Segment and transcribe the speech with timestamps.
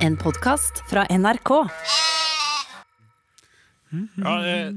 [0.00, 1.50] En podkast fra NRK.
[4.16, 4.68] Ja, eh,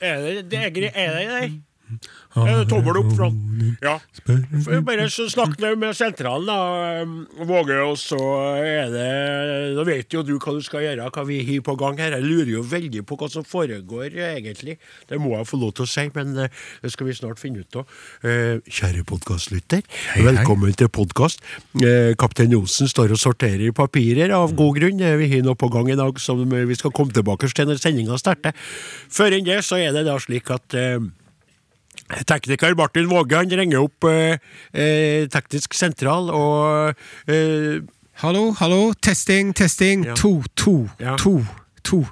[0.10, 0.72] er det det
[2.34, 3.30] tommel opp fra
[3.84, 3.98] Ja.
[4.84, 8.18] Bare så snakk med, sentralen, da, eh, Våge, og så
[8.58, 11.98] er det Da vet jo du hva du skal gjøre, hva vi har på gang
[11.98, 12.16] her.
[12.16, 14.78] Jeg lurer jo veldig på hva som foregår, egentlig.
[15.08, 16.48] Det må jeg få lov til å si, men eh,
[16.82, 17.86] det skal vi snart finne ut av.
[18.24, 19.82] Eh, kjære podkastlytter,
[20.18, 21.42] velkommen til podkast.
[21.80, 24.98] Eh, Kaptein Johnsen står og sorterer papirer av god grunn.
[24.98, 28.18] Vi har noe på gang i dag som vi skal komme tilbake til når sendinga
[28.18, 28.54] starter.
[29.10, 30.74] Før enn det så er det da slik at
[32.28, 34.36] Tekniker Martin Våge han ringer opp eh,
[34.72, 36.94] eh, teknisk sentral og
[37.28, 37.80] eh,
[38.22, 40.04] Hallo, hallo, testing, testing.
[40.06, 40.14] Ja.
[40.14, 41.16] To, to, Ja.
[41.18, 41.40] to,
[41.82, 42.04] to.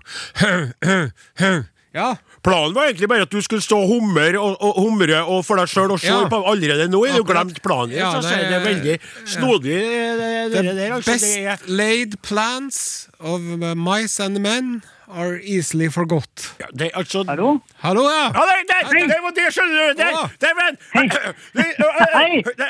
[1.95, 2.17] Ja.
[2.43, 5.61] Planen var egentlig bare at du skulle stå og humre og, og, humre og for
[5.61, 6.25] deg sjøl og se Ja.
[6.27, 7.05] på allerede nå.
[7.07, 7.93] Er du glemt planen?
[7.95, 8.97] Ja, det sier det er er- veldig
[9.29, 10.95] snodig, det, det, det der.
[10.97, 12.81] Altså, Best er, laid plans
[13.21, 13.41] of
[13.77, 16.55] mice and men are easily forgot.
[16.61, 17.59] ja, det, altså, Hallo?
[17.83, 18.25] Hallo, ja!
[18.35, 19.99] Ja, det, det, det var det, skjønner du!
[19.99, 20.29] Det, Ja.
[20.41, 21.13] det, men,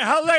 [0.03, 0.35] Halla,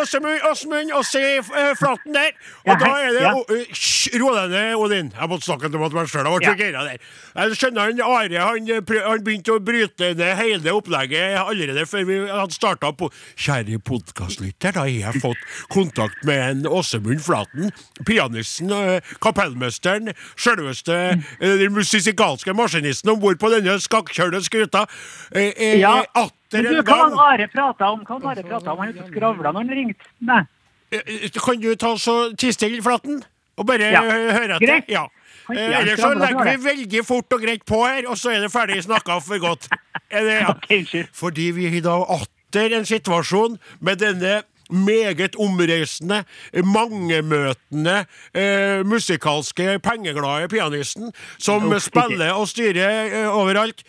[0.00, 2.30] Åsmund, Åse øh, Flaten der.
[2.66, 3.32] Og Ja, da er det Ja.
[3.70, 5.12] Hysj, ro deg ned, Odin.
[5.20, 6.28] Jeg måtte snakke til meg sjøl.
[6.38, 6.98] Ble gira der.
[7.36, 12.04] Jeg skjønner han Are han, øh, han begynte å bryte ned hele opplegget allerede før
[12.08, 17.70] vi hadde starta på Kjære podkastlytter, da har jeg fått kontakt med en Åsemund Flaten.
[18.06, 20.95] Pianisten, øh, kapellmesteren, sjølveste
[21.40, 24.86] den musikalske maskinisten om bord på denne skakkjørte skuta.
[25.32, 25.98] eh, eh, Ja.
[26.00, 27.18] eh, Atter en hva han gang.
[27.18, 28.04] Are prata om?
[28.04, 28.78] Hva han Are prata om?
[28.78, 30.46] Han ute og skravla når han ringte?
[30.92, 33.22] Eh, eh, Kan du ta så tiste i Flaten?
[33.58, 34.02] Og bare Ja.
[34.04, 34.66] eh, høre etter?
[34.66, 34.88] Greit.
[34.88, 35.06] Ja.
[35.50, 38.50] Eh, Ellers så legger vi veldig fort og greit på her, og så er det
[38.52, 39.68] ferdig snakka for godt.
[40.10, 40.22] Det,
[40.70, 41.04] ja?
[41.12, 46.22] Fordi vi har da atter en situasjon med denne meget omreisende,
[46.64, 53.84] mangemøtende, eh, musikalske, pengeglade pianisten som Uff, spiller og styrer eh, overalt.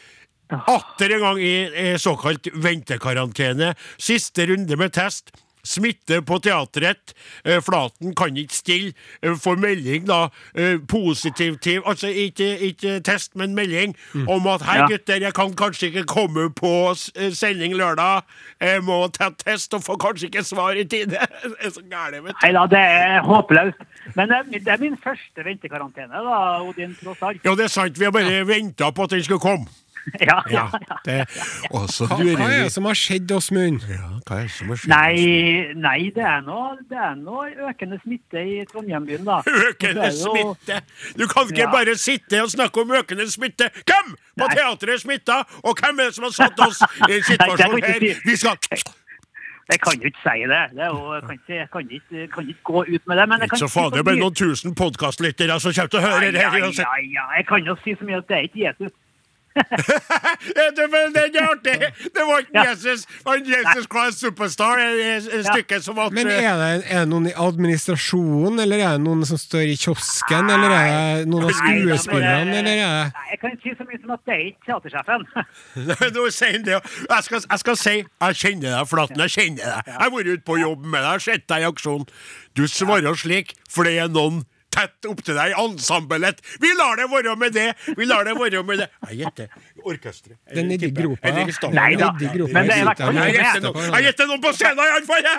[0.47, 3.73] Atter en gang i eh, såkalt ventekarantene.
[3.99, 5.33] Siste runde med test.
[5.67, 7.13] Smitte på teatret.
[7.45, 8.93] Eh, Flaten kan ikke stille.
[9.21, 10.29] Eh, får melding, da.
[10.55, 13.95] Eh, positiv Altså ikke, ikke test, men melding
[14.27, 14.87] om at 'hei, Ja.
[14.87, 16.95] gutter, jeg kan kanskje ikke komme på
[17.33, 18.23] sending lørdag'.
[18.61, 21.17] Jeg må ta test og får kanskje ikke svar i tide.
[21.43, 22.47] Det er så gærent, vet du.
[22.47, 23.77] Nei da, det er håpløst.
[24.15, 27.41] Men det er, det er min første ventekarantene, da, Odin, tross alt.
[27.45, 27.99] Ja, det er sant.
[27.99, 29.65] Vi har bare venta på at den skulle komme.
[30.27, 31.15] Ja, ja, Ja, det,
[31.75, 33.81] også, Hva, hva er det som har skjedd, Åsmund?
[33.91, 34.93] ja, Hva er det som har skjedd?
[34.93, 36.59] Nei, nei, det er nå
[36.89, 39.41] det er noe økende smitte i Trondheim-byen, da.
[39.69, 40.79] Økende jo- smitte!
[41.19, 41.71] Du kan ikke Ja.
[41.73, 43.67] bare sitte og snakke om økende smitte!
[43.83, 44.53] Hvem på Nei.
[44.55, 46.79] teatret er smitta, og hvem er det som har satt oss
[47.09, 48.07] i en situasjon her?
[48.25, 48.57] Vi skal
[49.67, 50.59] Jeg kan jo ikke si det.
[50.77, 53.25] det er jo, jeg, kan ikke, jeg kan, ikke, kan ikke gå ut med det.
[53.27, 55.99] Men jeg kan Ikke så faen, det er bare noen tusen podkastlyttere som kommer til
[55.99, 58.47] å høre det ja, ja, ja, jeg kan jo si så mye at det er
[58.47, 58.93] ikke Jesus.
[59.57, 61.75] Det, er artig!
[62.15, 66.83] Det var ikke Jesus, han Jesus Christ Superstar, et et som at Men er det,
[66.87, 71.21] er det noen i administrasjonen, eller er det noen som står i kiosken, eller er
[71.21, 74.01] det noen av skuespillerne, eh, eller er det Nei, jeg kan ikke si så mye
[74.01, 75.25] som at det er ikke teatersjefen.
[76.17, 76.81] Nå sier han det.
[77.09, 79.23] Jeg skal, jeg skal si jeg kjenner deg, Flaten.
[79.25, 79.89] Jeg kjenner deg.
[79.93, 82.05] Jeg har vært ute på jobb med deg, sett deg i aksjon.
[82.57, 84.43] Du svarer slik, for det er noen
[84.77, 86.41] tett opptil deg i ensemblet.
[86.63, 87.67] Vi lar det være med det!
[87.97, 88.87] Vi lar det være med det.
[89.09, 89.47] Jeg gjetter
[89.87, 90.37] orkesteret.
[90.53, 91.31] Den er nedi gropa.
[91.73, 95.29] Nei da, men det er i hvert fall Jeg gjetter noen, på scenen, iallfall!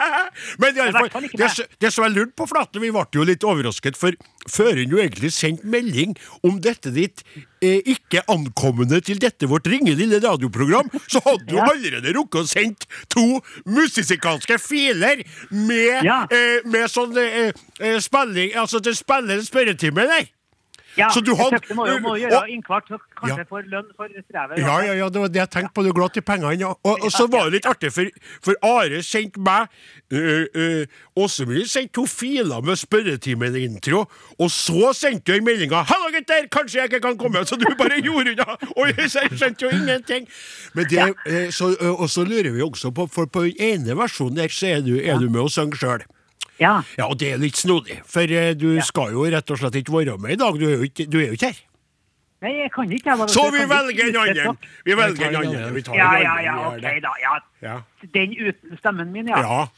[0.58, 2.48] Men i alle i hvert fall, fall ikke det, som- det som jeg lurte på,
[2.50, 4.16] Flaten, vi ble jo litt overrasket, for
[4.48, 6.16] før hun jo egentlig sendt melding
[6.46, 7.22] om dette ditt
[7.62, 11.66] ikke ankommende til dette vårt ringende lille radioprogram, så hadde du Ja.
[11.72, 16.26] allerede rukket å sendt to musikalske filer med, Ja.
[16.30, 20.26] eh, med sånn eh, eh, spilling Altså til spille spørretime der.
[20.96, 23.44] Ja, Så du jeg hadde- tenkte må jo må gjøre innkvart, så kanskje Ja.
[23.44, 24.58] får lønn for strevet.
[24.58, 25.82] Ja, ja, ja, det var det jeg tenkte på.
[25.84, 26.64] Du er glad i pengene.
[26.66, 28.04] Og, og så var det litt artig, for,
[28.42, 29.68] for Are sendte meg
[30.12, 34.06] uh, uh, Åsemund sendte to filer med spørretimen-intro,
[34.40, 36.48] og så sendte hun meldinga 'Hallo, gutter!
[36.50, 38.56] Kanskje jeg ikke kan komme?' Så du bare gjorde unna.
[38.76, 40.26] Og jeg skjønte jo ingenting.
[40.74, 43.94] Men det, eh, så, eh, og så lurer vi også på, for på den ene
[43.96, 46.02] versjonen der, så er du, er du med og synger sjøl.
[46.58, 46.82] Ja.
[46.98, 49.94] Ja, og det er litt snodig, for du du skal jo rett og slett ikke
[49.94, 50.58] være med i dag.
[50.58, 51.60] Du er jo ikke, du er jo ikke her.
[52.38, 53.10] Nei, jeg kan ikke.
[53.10, 54.58] Jeg, Så vi velger en annen.
[54.86, 55.82] Vi velger en en annen.
[55.94, 57.14] Ja, ja, ja, ok da.
[57.22, 57.32] Ja.
[57.60, 57.80] Ja.
[58.14, 59.40] Den uten stemmen min, ja.
[59.42, 59.68] Ja.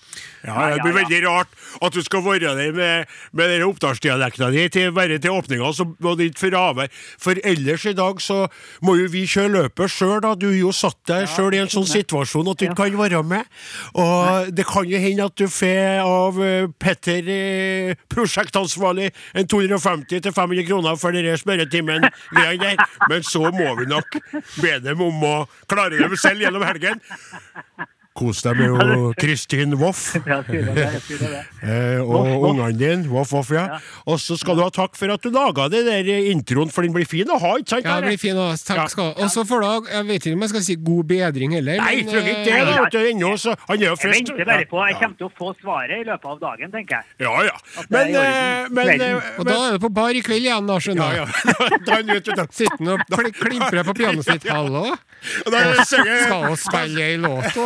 [0.44, 1.05] ja, Ja, det blir ja, ja.
[1.05, 5.32] veldig rart at du skal være der med, med den oppdalsdialekta di til, bare til
[5.32, 6.91] åpninga, så må det ikke fravær.
[7.21, 8.43] For ellers i dag så
[8.85, 10.35] må jo vi kjøre løpet sjøl, da.
[10.37, 13.23] Du er jo satt deg sjøl i en sånn situasjon at du ikke kan være
[13.25, 13.49] med.
[13.97, 19.09] Og det kan jo hende at du får av eh, Petter, eh, prosjektansvarlig,
[19.41, 22.05] en 250-500 kroner for denne smøretimen
[23.11, 24.21] men så må vi nok
[24.61, 25.35] be dem om å
[25.71, 27.00] klare dem selv gjennom helgen.
[28.20, 30.11] Kos deg med jo Kristin Voff.
[30.31, 31.38] Ja, det, det.
[31.64, 33.08] Eh, og ungene dine.
[33.11, 33.78] Voff, voff, ja.
[34.05, 36.93] Og så skal du ha takk for at du laga det der introen, for den
[36.94, 37.88] blir fin å ha, ikke sant?
[37.88, 38.38] Ja, den blir fin.
[38.38, 38.58] å ha.
[38.61, 39.25] Takk skal du ha.
[39.25, 41.81] Og så får du Jeg vet ikke om jeg skal si god bedring heller.
[41.81, 42.58] Nei, men, trenger ikke det.
[42.61, 45.19] eh, da, vet du, ennå, så Han er jo Jeg venter bare på Jeg kommer
[45.23, 47.16] til å få svaret i løpet av dagen, tenker jeg.
[47.25, 47.56] Ja, ja.
[47.88, 48.25] Men, det
[48.76, 50.84] Men, eh, men, eh, Og da er du på bar i kveld igjen, da, ja,
[50.84, 51.25] skjønner ja.
[51.25, 51.31] jeg.
[52.11, 52.16] Du.
[52.50, 54.46] Sitter han og kl- klimprer på pianoet sitt.
[54.55, 54.84] Hallo?
[54.90, 55.56] Og
[55.87, 57.56] Skal vi spille ei låt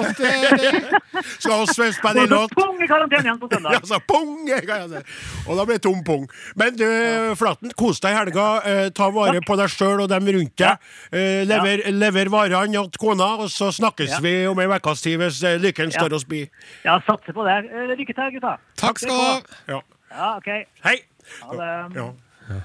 [0.50, 1.22] åt det?
[1.38, 2.54] Skal på spille låt?
[2.56, 3.78] Pung i karantene igjen på søndag.
[3.92, 4.32] ja, pung!
[4.46, 5.02] kan jeg si.
[5.48, 6.26] Og da blir det tom pung.
[6.60, 6.86] Men du,
[7.38, 8.46] Flaten, kos deg i helga.
[8.68, 10.90] Eh, ta vare på deg sjøl og dem rundt deg.
[11.14, 14.20] Eh, lever, lever varene til kona, og så snakkes Ja.
[14.24, 16.00] vi om ei ukes tid hvis eh, lykken Ja.
[16.00, 16.44] står oss bi.
[16.84, 17.58] Ja, satser på det.
[17.70, 18.56] Eh, Lykke til, gutta.
[18.80, 19.40] Takk skal du ha.
[19.68, 19.80] Ja.
[20.14, 20.50] Ja, OK.
[20.84, 20.98] Hei!
[21.40, 21.96] Ha det.
[21.96, 22.10] Ja.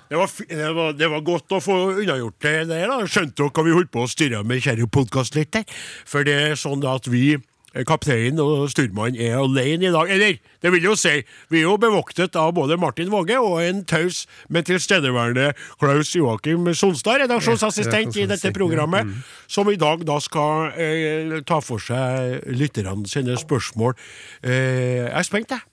[0.10, 2.88] Det var, det, var, det var godt å få unnagjort det der.
[2.92, 5.64] da Skjønte dere hva vi holdt på å styre med kjære podkast litt der?
[6.10, 7.38] For det er sånn da at vi,
[7.74, 10.12] eh, kapteinen og styrmannen, er alene i dag.
[10.12, 11.16] Eller, det vil jo si,
[11.50, 15.52] vi er jo bevoktet av både Martin Våge og en taus, men tilstedeværende
[15.82, 19.10] Klaus Joakim Sonstad, redaksjonsassistent i dette programmet,
[19.48, 23.98] som i dag da skal eh, ta for seg lytterne sine spørsmål.
[24.44, 25.66] Eh, jeg er spent, jeg.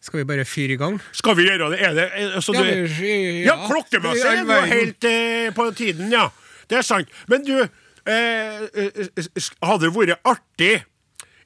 [0.00, 1.00] Skal vi bare fyre i gang?
[1.12, 1.80] Skal vi gjøre det?
[1.82, 2.06] Er det
[2.38, 2.98] altså, Ja, du,
[3.42, 6.28] ja, klokkemessig er det jo helt eh, på tiden, ja.
[6.70, 7.10] Det er sant.
[7.28, 10.76] Men du, eh, eh, hadde det vært artig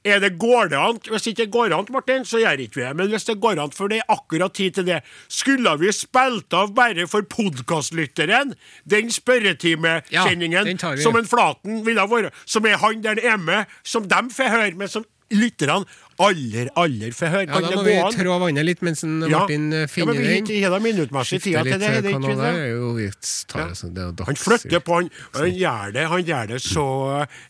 [0.05, 0.99] er det går det an?
[1.07, 2.95] Hvis ikke det går an, Martin, så gjør ikke vi det.
[2.99, 4.99] Men hvis det går an, for det er akkurat tid til det,
[5.31, 8.55] skulle vi spilt av bare for podkastlytteren
[8.91, 14.09] den spørretimekjenningen Ja, som en Flaten ville vært, som er han der er med, som
[14.11, 15.87] dem får høre, men som lytterne
[16.19, 17.47] aller, aller for hør.
[17.47, 18.15] Ja, da må vi an?
[18.17, 19.87] trå vannet litt mens Martin ja.
[19.91, 20.15] finner.
[20.15, 21.89] Ja, men vi har da minuttmessig tida til det.
[21.89, 22.53] Eh, det, ikke, det?
[22.73, 23.09] Jo, vi
[23.51, 23.91] tar, ja.
[23.97, 26.87] det dags, han flytter på, han, han, gjør det, han gjør det så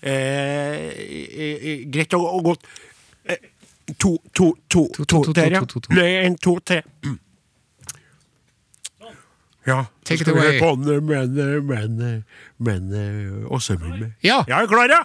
[0.00, 1.02] eh,
[1.92, 2.70] greit og, og godt.
[3.24, 3.50] Eh,
[3.98, 5.66] to, to, to, to, til, ja.
[5.98, 6.82] Nei, en, to tre
[9.62, 9.84] Ja.
[10.02, 10.58] Take it away.
[10.58, 12.24] Men, men, men,
[12.58, 12.94] men,
[13.46, 14.14] også, men.
[14.22, 14.42] Ja.
[14.48, 15.04] Jeg er klar, ja!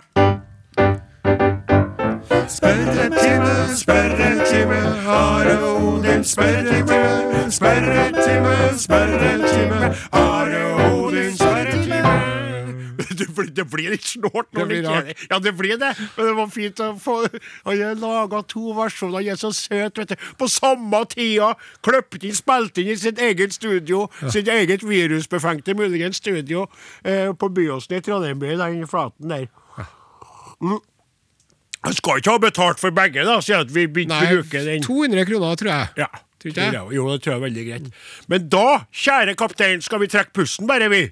[2.47, 4.77] Spørretime, spørretime,
[5.07, 12.37] Are Odin, spørretime, spørretime, spørretime, Are Odin, spørretime.
[13.17, 15.91] Det blir, det blir litt snålt når Det ikke er Ja, det blir det.
[16.17, 17.15] Men det var fint å få
[17.65, 20.27] Og jeg laga to versjoner, Jeg er så søt, vet du.
[20.37, 21.53] På samme tida
[21.85, 26.67] kløpt inn, spilte inn i sitt eget studio, sitt eget virusbefengte muligens studio,
[27.03, 29.49] eh, på Byåsen i Trondheim, i den flaten der.
[30.61, 30.79] Mm.
[31.87, 34.81] Han skal ikke ha betalt for begge, da, siden at vi begynte å bruke den.
[34.83, 35.87] 200 kroner, tror jeg.
[36.03, 36.09] Ja.
[36.37, 36.81] Tror ikke jeg?
[36.97, 37.85] Jo, det tror jeg er veldig greit.
[38.27, 41.05] Men da, kjære kaptein, skal vi trekke pusten, bare, vi.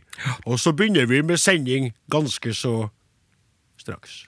[0.43, 2.89] Og så begynner vi med sending ganske så
[3.79, 4.25] straks.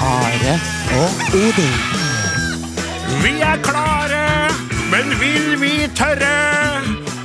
[0.00, 0.56] Are
[0.96, 1.10] og
[1.44, 1.74] Odin.
[3.22, 4.09] Vi er klare,
[4.90, 6.30] men vil vi tørre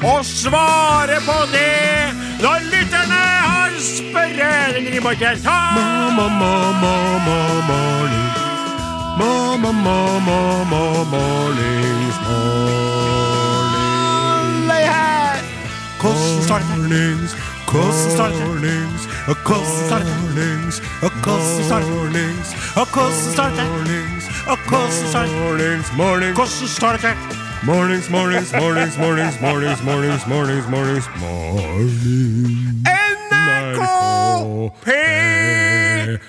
[0.06, 2.14] å svare på det
[2.44, 4.50] når lytterne har spørre?
[4.76, 5.48] Den griper ikke helt
[16.06, 16.96] Hvordan starter.
[16.96, 17.34] Det?
[17.66, 18.12] Hvordan
[19.86, 20.22] starter.
[20.38, 20.66] det?
[21.02, 21.50] Og hvordan
[23.36, 23.66] starter.
[23.80, 25.50] Orlings, hvordan starter.
[25.50, 27.10] Orlings, hvordan starter.
[27.10, 32.04] Orlings, Mornings, mornings, mornings, mornings, mornings, mornings, mornings, mornings, mornings.
[32.86, 33.82] NRK
[34.86, 36.20] P1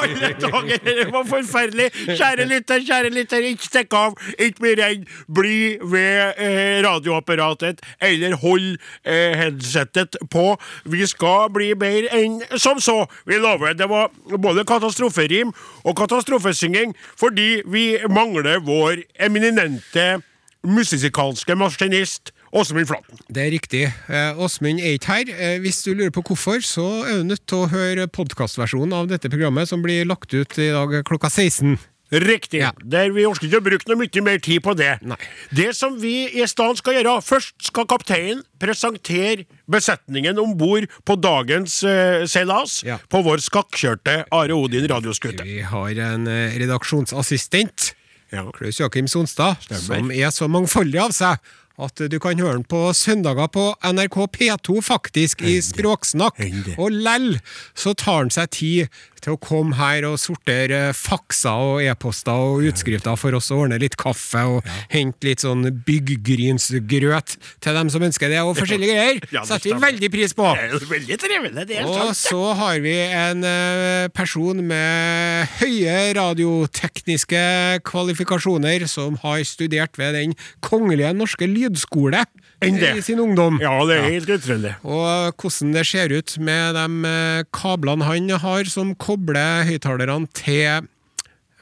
[0.00, 1.88] Alle dager, det var forferdelig!
[2.06, 5.04] Kjære lytter, kjære lytter, ikke stikk av, ikke bli redd.
[5.34, 10.46] Bli ved eh, radioapparatet, eller hold eh, headsetet på.
[10.84, 13.02] Vi skal bli bedre enn som så.
[13.28, 13.76] Vi lover.
[13.78, 15.52] Det var både katastroferim
[15.84, 20.18] og katastrofesynging, fordi vi mangler vår eminente
[20.66, 23.18] musikalske maskinist Åsmund Flaten.
[23.28, 23.82] Det er riktig.
[24.08, 25.28] Eh, Åsmund er ikke her.
[25.36, 29.08] Eh, Hvis du lurer på hvorfor, så er du nødt til å høre podkastversjonen av
[29.10, 31.78] dette programmet, som blir lagt ut i dag klokka 16.
[32.08, 32.62] Riktig.
[32.62, 32.70] Ja.
[32.80, 34.94] Der vi orker ikke å bruke noe mye mer tid på det.
[35.04, 35.18] Nei.
[35.52, 41.18] Det som vi i stedet skal gjøre Først skal kapteinen presentere besetningen om bord på
[41.20, 42.96] dagens uh, seilas Ja.
[43.12, 45.44] på vår skakkjørte Are Odin radioskute.
[45.44, 46.24] Vi har en
[46.56, 47.92] redaksjonsassistent,
[48.32, 48.42] Ja.
[48.52, 49.80] Klaus Jakim Sonstad, Stemmer.
[49.84, 51.38] som er så mangfoldig av seg
[51.78, 56.40] at du kan høre den på søndager på NRK P2, faktisk, i Språksnakk.
[56.78, 57.36] Og lell
[57.78, 62.66] så tar han seg tid til å komme her og sortere fakser og e-poster og
[62.70, 68.04] utskrifter for oss og ordne litt kaffe og hente litt sånn bygggrynsgrøt til dem som
[68.08, 69.20] ønsker det, og forskjellige greier.
[69.34, 70.48] Ja, Setter vi veldig pris på.
[70.88, 77.42] Veldig trivelig, det er Og så har vi en eh, person med høye radiotekniske
[77.88, 82.24] kvalifikasjoner som har studert ved Den kongelige norske lydskole
[82.64, 82.92] Enn det.
[82.98, 83.60] i sin ungdom.
[83.62, 84.74] Ja, det er helt utrolig.
[84.82, 90.88] Og hvordan det ser ut med de eh, kablene han har som kobler høyttalerne til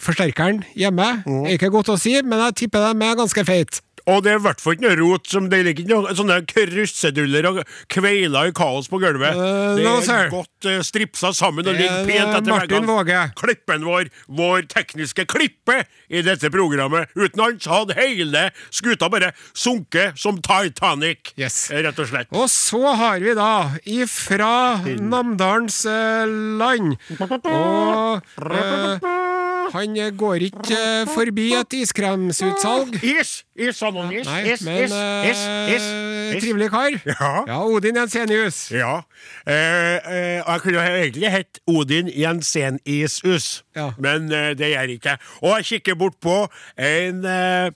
[0.00, 3.82] forsterkeren hjemme, er ikke godt å si, men jeg tipper de er ganske feite.
[4.06, 6.36] Og det er i hvert fall ikke noe rot som det er ikke noe, sånne
[6.46, 7.56] kruseduller og
[7.90, 9.34] kveiler i kaos på gulvet.
[9.34, 12.86] Uh, det er no, godt uh, stripsa sammen og er, ligger pent eh, etter Martin
[12.86, 13.22] Våge.
[13.40, 17.10] Klippen vår, vår tekniske klippe i dette programmet.
[17.18, 21.70] Uten hans hadde hele skuta bare sunket som Titanic, Yes.
[21.72, 22.30] eh, rett og slett.
[22.30, 23.50] Og så har vi da
[23.90, 24.52] ifra
[24.86, 28.22] Namdalens eh, land Og
[28.54, 29.08] eh,
[29.74, 33.00] han går ikke eh, forbi et iskremsutsalg.
[33.02, 33.42] Is!
[33.56, 33.82] Is, is?
[34.04, 34.92] Nei, is, men is,
[35.30, 35.40] is,
[35.76, 35.86] is,
[36.36, 36.42] is.
[36.44, 36.90] trivelig kar.
[37.06, 37.30] Ja.
[37.46, 38.70] ja Odin Jensenius.
[38.70, 39.00] Ja.
[39.46, 43.90] Eh, eh, jeg kunne egentlig hett Odin Jensenisus, Ja.
[43.98, 45.16] men eh, det gjør jeg ikke.
[45.42, 46.46] Og jeg kikker bort på
[46.78, 47.70] en eh,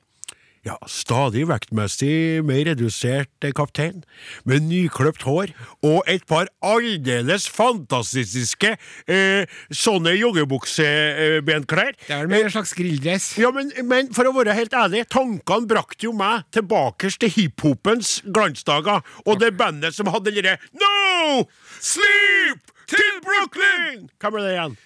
[0.67, 4.03] ja, stadig vektmessig mer redusert eh, kaptein,
[4.45, 5.55] med nykløpt hår
[5.87, 8.75] og et par aldeles fantastiske
[9.09, 11.97] eh, sånne joggebuksebenklær.
[12.05, 13.31] Det er vel en slags grilldress.
[13.41, 18.19] Ja, men, men for å være helt ærlig, tankene brakte jo meg tilbake til hiphopens
[18.29, 21.47] glansdager, og det bandet som hadde derre No!
[21.81, 24.09] Sleep til Brooklyn!
[24.21, 24.79] Hvem er det igjen?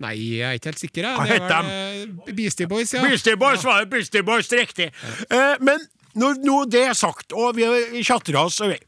[0.00, 1.06] Nei, jeg er ikke helt sikker.
[1.06, 1.16] jeg.
[1.20, 3.02] Hva het vel, eh, Beastie Boys, ja.
[3.04, 4.90] Beastie Boys var det, Beastie Boys, riktig.
[5.28, 5.82] Eh, men
[6.16, 7.68] når nå det er sagt, og vi
[8.02, 8.78] tjatrer oss over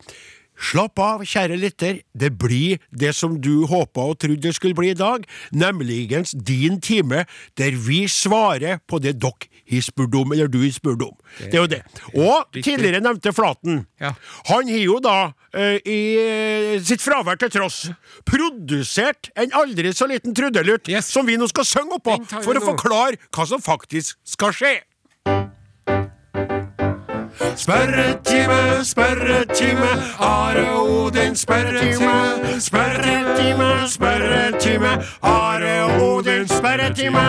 [0.62, 1.96] Slapp av, kjære lytter.
[2.14, 6.78] Det blir det som du håpa og trodde det skulle bli i dag, nemligens din
[6.80, 7.24] time
[7.58, 9.48] der vi svarer på det dere
[9.80, 11.14] har spurdom, eller du i spurdom.
[11.38, 11.82] Det er jo det.
[12.14, 13.86] Og tidligere nevnte Flaten.
[14.00, 14.12] Ja.
[14.50, 17.90] Han har jo da, eh, i eh, sitt fravær til tross,
[18.28, 21.06] produsert en aldri så liten trudelutt Yes.
[21.06, 24.74] som vi nå skal synge oppå, for å forklare hva som faktisk skal skje.
[27.56, 32.60] Spørretime, spørretime, Are Odin, spørretime.
[32.60, 37.26] Spørretime, spørretime, Are Odin, spørretime.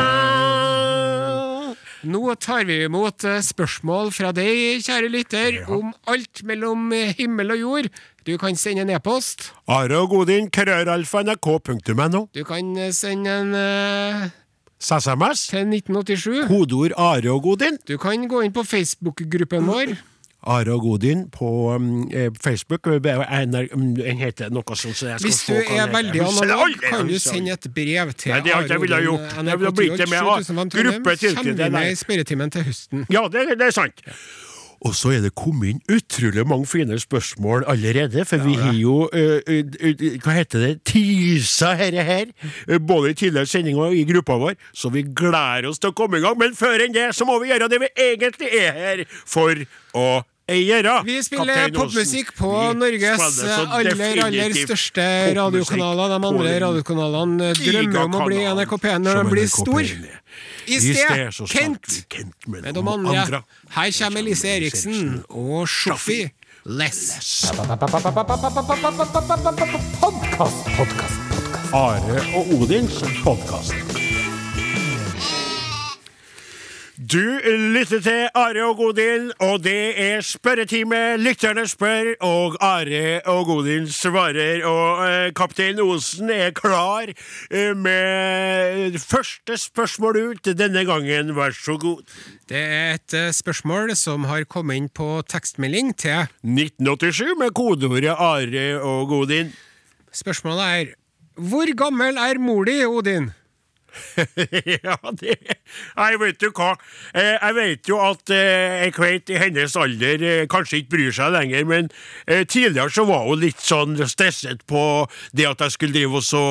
[2.03, 7.53] Nå tar vi imot eh, spørsmål fra deg, kjære lytter, om alt mellom eh, himmel
[7.55, 7.87] og jord.
[8.27, 9.53] Du kan sende en e-post.
[9.71, 12.25] Are og Godin, krøralfa.nrk.no.
[12.35, 14.27] Du kan eh, sende en uh,
[14.83, 15.47] SMS.
[15.47, 16.47] til 1987.
[16.51, 17.79] Kodeord Are og Godin.
[17.87, 19.95] Du kan gå inn på Facebook-gruppen vår.
[20.43, 22.87] Are og Godin på um, eh, Facebook.
[22.87, 24.97] NR, Den heter noe sånt.
[24.97, 26.21] Så jeg skal Hvis du er veldig.
[26.21, 29.35] Analog, kan du sende et brev til Nei, det har ikke jeg gjort.
[29.45, 33.05] Det ville blitt det med NRK 7005 gruppe til- Kommer med i spørretimen til høsten.
[33.09, 34.03] Ja, det, det er sant.
[34.83, 39.07] Og så er det kommet inn utrolig mange fine spørsmål allerede, for vi har jo
[39.07, 40.71] uh, uh, uh, Hva heter det?
[40.89, 42.33] Tisa herre her,
[42.67, 45.95] eh, både i tidligere sendinger og i gruppa vår, så vi gleder oss til å
[45.95, 46.35] komme i gang.
[46.39, 49.63] Men før enn det, så må vi gjøre det vi egentlig er her for
[49.95, 50.07] å
[50.51, 50.95] gjøre.
[51.07, 55.05] Vi spiller popmusikk på Vi Norges aller, aller største
[55.37, 56.11] radiokanaler.
[56.13, 59.81] De andre radiokanalene drømmer om å bli NRK P1 når de blir stor.
[59.81, 60.19] P1.
[60.65, 63.43] I sted, Kent Kent med, de andre.
[63.75, 66.23] Her kommer Elise Eriksen og Sjoffi
[66.65, 67.51] Less.
[71.73, 74.02] Are og Odins podkast.
[77.11, 77.39] Du
[77.73, 81.17] lytter til Are og Godin, og det er spørretime.
[81.17, 84.61] Lytterne spør, og Are og Godin svarer.
[84.63, 91.35] Og eh, kaptein Osen er klar eh, med første spørsmål ut denne gangen.
[91.35, 92.05] Vær så god.
[92.49, 98.15] Det er et eh, spørsmål som har kommet inn på tekstmelding til 1987 med kodeordet
[98.15, 99.51] Are og Godin.
[100.13, 100.85] Spørsmålet er
[101.35, 103.33] Hvor gammel er mor di, Odin?
[104.85, 105.35] ja, det
[105.97, 106.71] Jeg vet jo hva.
[107.13, 111.13] Eh, Jeg vet jo at eh, ei kveit i hennes alder eh, kanskje ikke bryr
[111.15, 111.89] seg lenger, men
[112.49, 114.81] tidligere så var hun litt sånn stresset på
[115.35, 116.43] det at jeg skulle drive og så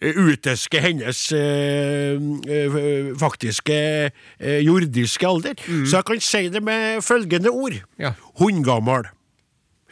[0.00, 1.20] uteske hennes
[3.20, 3.78] faktiske
[4.64, 5.54] jordiske alder.
[5.84, 7.76] Så jeg kan si det med følgende ord.
[8.00, 8.14] Ja.
[8.40, 9.08] Hundgammal.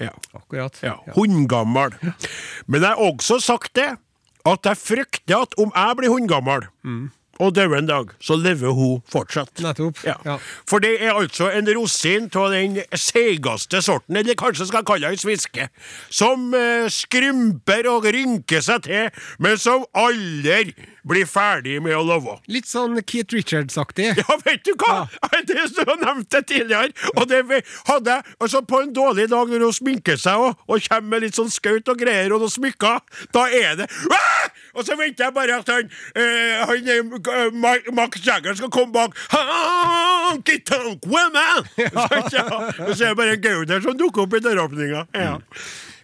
[0.01, 0.11] Ja.
[0.35, 0.79] Akkurat.
[0.83, 1.95] Ja, Hundgammal.
[2.67, 3.93] Men jeg har også sagt det,
[4.45, 6.67] at jeg frykter at om jeg blir hundgammal
[7.41, 9.55] og dør en dag, så lever hun fortsatt.
[9.65, 10.03] Nettopp.
[10.07, 10.17] Ja.
[10.27, 10.37] Ja.
[10.69, 15.21] For det er altså en rosin av den seigeste sorten, eller kanskje skal kalle den
[15.21, 15.69] sviske,
[16.13, 19.11] som eh, skrymper og rynker seg til,
[19.43, 20.75] men som aldri
[21.09, 22.37] blir ferdig med å leve.
[22.53, 24.13] Litt sånn Keith Richards-aktig.
[24.23, 25.07] Ja, vet du hva?
[25.49, 26.93] Det er som jeg nevnte tidligere.
[27.17, 27.41] Og det
[27.89, 31.25] hadde jeg altså på en dårlig dag når hun sminker seg og, og kommer med
[31.27, 33.03] litt sånn skaut og greier og noen smykker,
[33.35, 37.93] da er det «Ah!» Og så venter jeg bare at han, eh, han eh, Ma-
[37.97, 39.17] Max Jagger skal komme bak.
[39.33, 41.67] Honky tonk woman!
[42.33, 42.45] Så, ja,
[42.87, 45.03] og så er det bare en gauder som dukker opp i døråpninga.
[45.19, 45.35] Ja.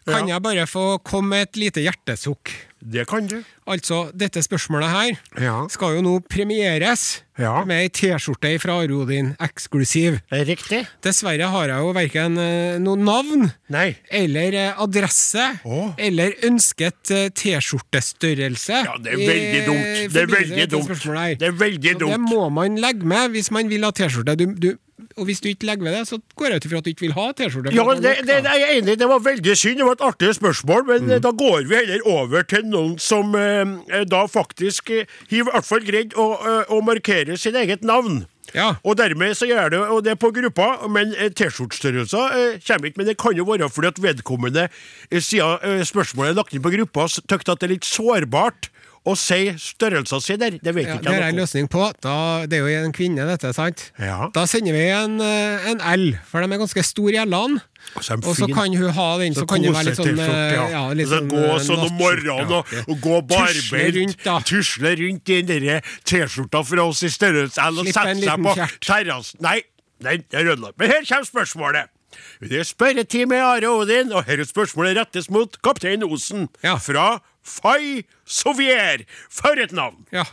[0.09, 2.53] Kan jeg bare få komme med et lite hjertesukk?
[2.81, 3.41] Det kan du.
[3.69, 7.63] Altså, dette spørsmålet her skal jo nå premieres Ja.
[7.69, 10.19] med ei T-skjorte fra Arodin eksklusiv.
[10.49, 10.83] Riktig.
[11.05, 13.93] Dessverre har jeg jo verken eh, noe navn Nei.
[14.11, 15.93] eller eh, adresse oh.
[15.95, 18.83] eller ønsket eh, T-skjortestørrelse.
[18.89, 19.87] Ja, det er veldig dumt.
[20.15, 20.93] Det er veldig dumt.
[21.39, 22.17] Det er veldig dumt.
[22.17, 24.35] det må man legge med hvis man vil ha T-skjorte.
[24.39, 24.71] Du, du,
[25.19, 27.05] og hvis du ikke legger ved det, så går jeg ut ifra at du ikke
[27.07, 27.75] vil ha T-skjorte.
[27.75, 29.79] Ja, det, det, det, er jeg enig, det var veldig synd.
[29.81, 31.15] Det var et artig spørsmål, men mm.
[31.27, 35.67] da går vi heller over til noen som eh, da faktisk eh, har i hvert
[35.67, 36.27] fall greid å,
[36.71, 38.25] å markere sitt eget navn.
[38.55, 38.75] Ja.
[38.85, 42.89] Og dermed så gjør det og det er på gruppa, men eh, T-skjortstørrelser eh, kommer
[42.89, 42.97] ikke.
[43.03, 44.69] Men det kan jo være fordi at vedkommende,
[45.11, 48.71] eh, siden eh, spørsmålet er lagt inn på gruppa, s- at det er litt sårbart
[49.09, 50.59] å si størrelsen sin der.
[50.63, 51.41] Det vet Ja, ikke det har jeg jeg noe om.
[51.43, 51.87] løsning på.
[52.05, 52.15] Da,
[52.47, 53.87] det er jo en kvinne, dette, sant?
[53.99, 54.29] Ja.
[54.35, 57.63] Da sender vi en, eh, en L, for de er ganske store i L-ene.
[57.97, 60.65] Og så Og så kan hun ha den, så, kan det være litt sånn kose-T-skjorte,
[60.69, 64.25] eh, ja, litt så sånn, gå eh, sånn om morgenen og, og gå barbeint.
[64.45, 65.69] Tusle rundt i den
[66.05, 69.41] T-skjorta fra oss i størrelse L og sette seg på terrassen.
[69.41, 69.63] Nei,
[70.03, 70.77] det er ødelagt.
[70.79, 71.95] Men her kommer spørsmålet.
[72.41, 76.49] Det er spørretime med Are Odin, og her er spørsmålet rettes mot kaptein Osen.
[76.65, 76.77] Ja.
[76.81, 79.05] Fra Fay Sovier.
[79.33, 80.05] For et navn!
[80.13, 80.25] Ja.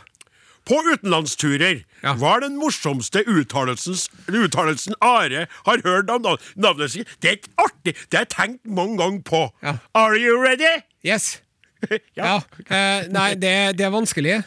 [0.66, 2.12] På utenlandsturer Ja.
[2.18, 6.24] var den morsomste uttalelsen Are har hørt om
[6.56, 7.08] navnet sitt.
[7.22, 9.42] Det er artig, det har jeg tenkt mange ganger på.
[9.62, 9.76] Ja.
[9.94, 10.82] Are you ready?
[11.06, 11.40] Yes.
[12.16, 12.40] Ja.
[12.70, 14.40] eh, nei, det, det er vanskelig.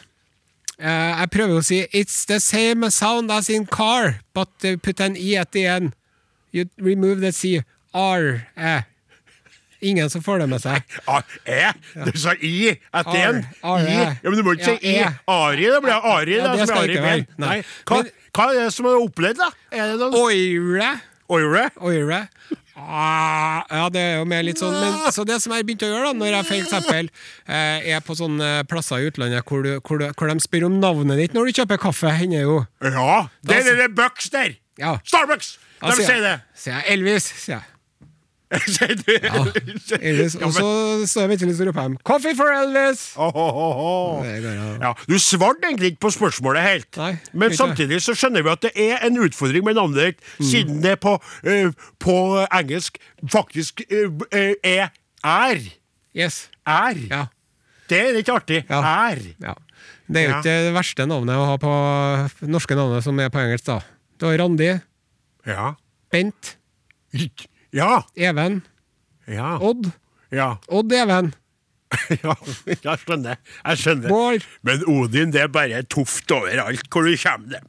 [0.80, 5.00] Eh, jeg prøver å si It's the same sound as in car, but uh, put
[5.00, 5.92] an E at the end.
[6.52, 7.62] You remove the C.
[7.94, 8.42] R.
[8.56, 8.82] Eh.
[9.80, 10.96] Ingen som får det med seg.
[11.10, 11.72] A, e?
[12.06, 13.42] Du sa i etter en.
[13.42, 13.98] I.
[13.98, 14.96] Ja, men du må ikke si i.
[15.00, 15.12] e.
[15.30, 16.40] Ari, da blir det Ari.
[16.40, 16.98] Da, det som Ari.
[17.00, 17.28] Ben.
[17.40, 17.60] Nei.
[17.88, 18.02] Hva,
[18.36, 19.52] hva er det som er opplevd, da?
[19.72, 20.90] Er det Oire.
[21.30, 21.70] Oire?
[21.80, 22.24] Oire.
[22.80, 25.90] Ah, ja, det er jo mer litt sånn men, Så det som jeg begynte å
[25.90, 30.00] gjøre, da når jeg eksempel eh, er på sånne plasser i utlandet hvor, du, hvor,
[30.00, 33.60] du, hvor de spør om navnet ditt når du kjøper kaffe, hender jo Ja, det
[33.60, 34.56] er det Bucks der.
[34.80, 34.96] Ja.
[35.04, 35.58] Starbucks!
[35.80, 36.34] De sier sier det.
[36.56, 37.68] Sier jeg Elvis, sier jeg.
[38.50, 40.34] Elvis.
[40.42, 40.64] Og så
[41.06, 43.04] står jeg ventelig og roper hjem 'Coffee for Elvis'!
[44.80, 46.96] Ja, Du svarte egentlig ikke på spørsmålet helt.
[46.98, 50.46] Nei, Men samtidig så skjønner vi at det er en utfordring med navnet ditt, Mm.
[50.50, 51.14] siden det på,
[51.46, 52.16] uh, på
[52.52, 52.98] engelsk
[53.30, 54.10] faktisk uh,
[54.64, 54.90] er
[55.24, 55.60] er.
[56.16, 56.48] Yes.
[56.66, 56.96] Er.
[57.10, 57.26] Ja.
[57.88, 58.64] Det er ikke artig.
[58.70, 58.80] Ja.
[59.10, 59.18] Er.
[59.42, 59.54] ja.
[60.10, 63.38] Det er jo ikke det verste navnet å ha på norske navnet som er på
[63.38, 63.80] engelsk, da.
[64.18, 64.80] Du har Randi,
[65.46, 65.74] Ja.
[66.10, 66.56] Bent,
[67.70, 68.04] Ja.
[68.14, 68.64] Even,
[69.26, 69.58] Ja.
[69.58, 69.86] Odd.
[70.30, 70.58] Ja.
[70.66, 71.32] Odd Even.
[72.24, 72.34] ja.
[72.70, 73.40] Jeg skjønner.
[73.64, 74.08] Jeg skjønner.
[74.12, 74.46] Bård.
[74.66, 77.56] Men Odin, det er bare toft overalt hvor du kommer.
[77.56, 77.62] det.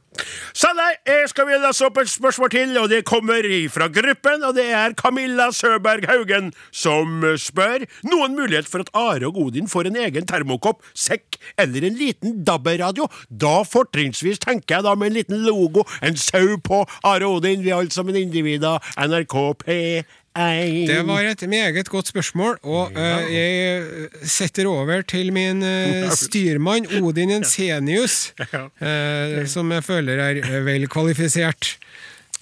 [0.52, 4.44] Så der eh, skal vi lese opp et spørsmål til, og det kommer fra gruppen.
[4.44, 9.40] Og det er Camilla Søberg Haugen som eh, spør noen mulighet for at Are og
[9.46, 13.08] Odin får en egen termokopp, sekk eller en liten DAB-radio.
[13.28, 17.64] Da fortrinnsvis tenker jeg da med en liten logo, en sau på Are og Odin.
[17.64, 18.78] Vi er alle sammen individer.
[19.00, 20.18] NRK P1.
[20.36, 23.82] Det var et meget godt spørsmål, og uh, jeg
[24.24, 25.60] setter over til min
[26.06, 31.76] uh, styrmann Odin Jensenius, uh, som jeg føler er eh, vel kvalifisert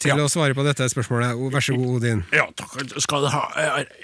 [0.01, 0.17] til Ja.
[0.25, 1.37] å svare på dette spørsmålet.
[1.53, 2.23] Vær så god, Odin.
[2.33, 3.43] Ja, takk skal du ha.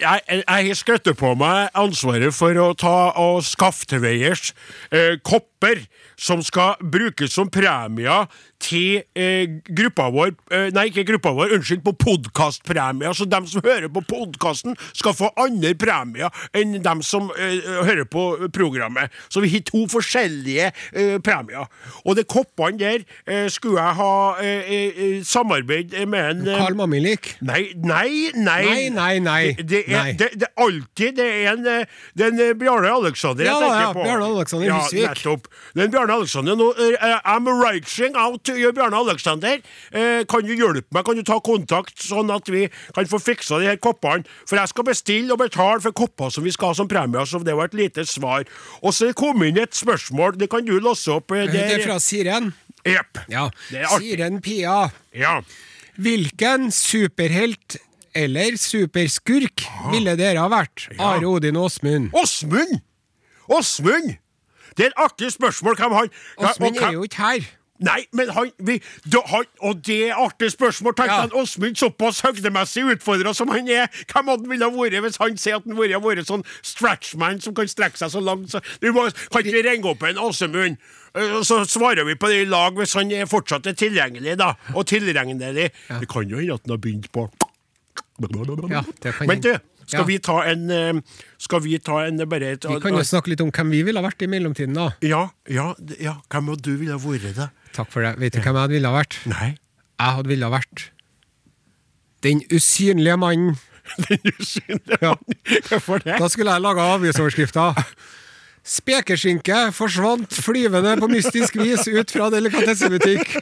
[0.03, 4.53] Jeg, har jeg på meg ansvaret for å ta og skaffe til veiers
[4.91, 5.87] eh, kopper
[6.17, 8.27] som skal brukes som premier
[8.63, 13.13] til eh, gruppa vår eh, Nei, ikke gruppa vår, unnskyld, på podkastpremier.
[13.17, 18.07] Så dem som hører på podkasten, skal få andre premier enn dem som eh, hører
[18.09, 18.25] på
[18.57, 19.13] programmet.
[19.29, 21.69] Så vi har to forskjellige eh, premier.
[22.05, 27.35] Og de koppene der eh, skulle jeg ha eh, samarbeid med en eh, Mammilik?
[27.45, 28.63] Nei, nei, nei.
[28.67, 29.43] Nei, nei, nei.
[29.57, 30.17] Det, det, er, Nei.
[30.19, 31.69] det, det er alltid det er en,
[32.19, 34.05] den Bjarne Alexander jeg Ja, tenker ja, på.
[34.05, 35.07] Bjarne Alexander ja, Husvik.
[35.07, 35.49] Nettopp.
[35.77, 36.55] Den en Bjarne Alexander.
[36.57, 39.59] Nå, eh, I'm reaching out to you, Bjarne Alexander.
[39.93, 41.05] Eh, kan du hjelpe meg?
[41.05, 44.25] Kan du ta kontakt, sånn at vi kan få fiksa de her koppene?
[44.47, 47.25] For jeg skal bestille og betale for kopper som vi skal ha som premie.
[47.27, 48.45] Så det var et lite svar.
[48.83, 50.39] Og så kom inn et spørsmål.
[50.39, 51.33] Det kan du låse opp.
[51.33, 52.53] eh, Det er fra Siren.
[52.87, 53.19] Jepp.
[53.29, 53.49] Ja.
[53.99, 54.91] Siren Pia.
[55.13, 55.41] Ja.
[55.99, 57.79] Hvilken superhelt
[58.15, 60.87] eller superskurk ville dere ha vært?
[60.99, 62.11] Are Odin og Åsmund.
[62.15, 62.81] Åsmund!
[63.49, 64.17] Åsmund!
[64.77, 65.77] Det er et artig spørsmål.
[65.77, 67.47] Hvem han Åsmund er jo ikke her.
[67.79, 70.95] Nei, men han, vi, da, han Og det er artig spørsmål.
[70.97, 71.27] Tenk Ja.
[71.37, 75.59] Åsmund, såpass høgdemessig utfordra som han er, hvem hadde ville ha vært hvis han sier
[75.59, 78.49] at han ville ha vært sånn stretchman som kan strekke seg så langt?
[78.55, 80.79] Så, du må, kan ikke vi ringe opp en Åsemund?
[81.17, 84.55] Eh, Så svarer vi på det i lag hvis han er fortsatt er tilgjengelig, da.
[84.75, 85.69] Og tilregnelig.
[86.01, 87.29] Det kan jo hende at han har begynt på
[88.73, 89.53] Ja, det kan Men du.
[89.87, 90.07] Skal Ja.
[90.09, 91.01] vi ta en eh,
[91.39, 93.83] Skal vi ta en eh, bare et, Vi kan jo snakke litt om hvem vi
[93.87, 94.89] ville vært i mellomtiden, da.
[95.03, 96.17] Ja, ja, ja.
[96.29, 97.49] Hvem hadde du ville vært, det?
[97.77, 98.15] Takk for det.
[98.19, 99.19] Vet du hvem jeg hadde ville vært?
[99.31, 99.49] Nei.
[100.01, 100.91] Jeg hadde ville vært
[102.27, 103.57] den usynlige mannen.
[104.09, 105.13] Den usynlige Ja.
[105.15, 105.63] mannen.
[105.69, 106.17] Hvorfor det?
[106.19, 107.69] Da skulle jeg laga avisoverskrifta.
[108.67, 113.37] Spekeskinke forsvant flyvende på mystisk vis ut fra delikatessebutikk.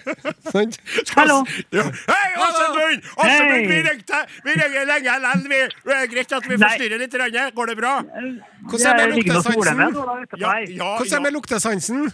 [0.52, 0.76] Sant?
[1.16, 1.38] Hallo.
[1.72, 1.86] Ja.
[2.10, 3.08] Hei, Åsemund!
[3.16, 4.20] Åsemund, vi ringte!
[4.44, 5.48] Vi ringer lenge likevel.
[5.48, 7.16] Vi- Det er greit at vi forstyrrer litt.
[7.56, 7.94] Går det bra?
[8.68, 9.94] Hvordan er det med luktesansen?
[9.94, 12.12] på Ja, ja, Hvordan er det med luktesansen?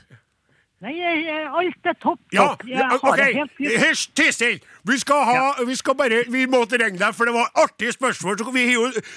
[0.80, 2.20] Nei, jeg- jeg- alt er topp.
[2.32, 3.18] Ja, ja, ok.
[3.58, 4.60] Hysj, ti!
[4.88, 8.38] Vi skal ha Vi skal bare Vi måtte ringe deg, for det var artige spørsmål.
[8.38, 8.64] Så vi,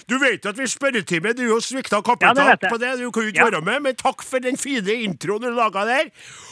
[0.09, 2.99] du vet jo at vi spørretime Du har jo svikta kapital ja, på det.
[2.99, 3.49] Du kunne ikke Ja.
[3.49, 6.11] være med, men takk for den fine introen du laga der.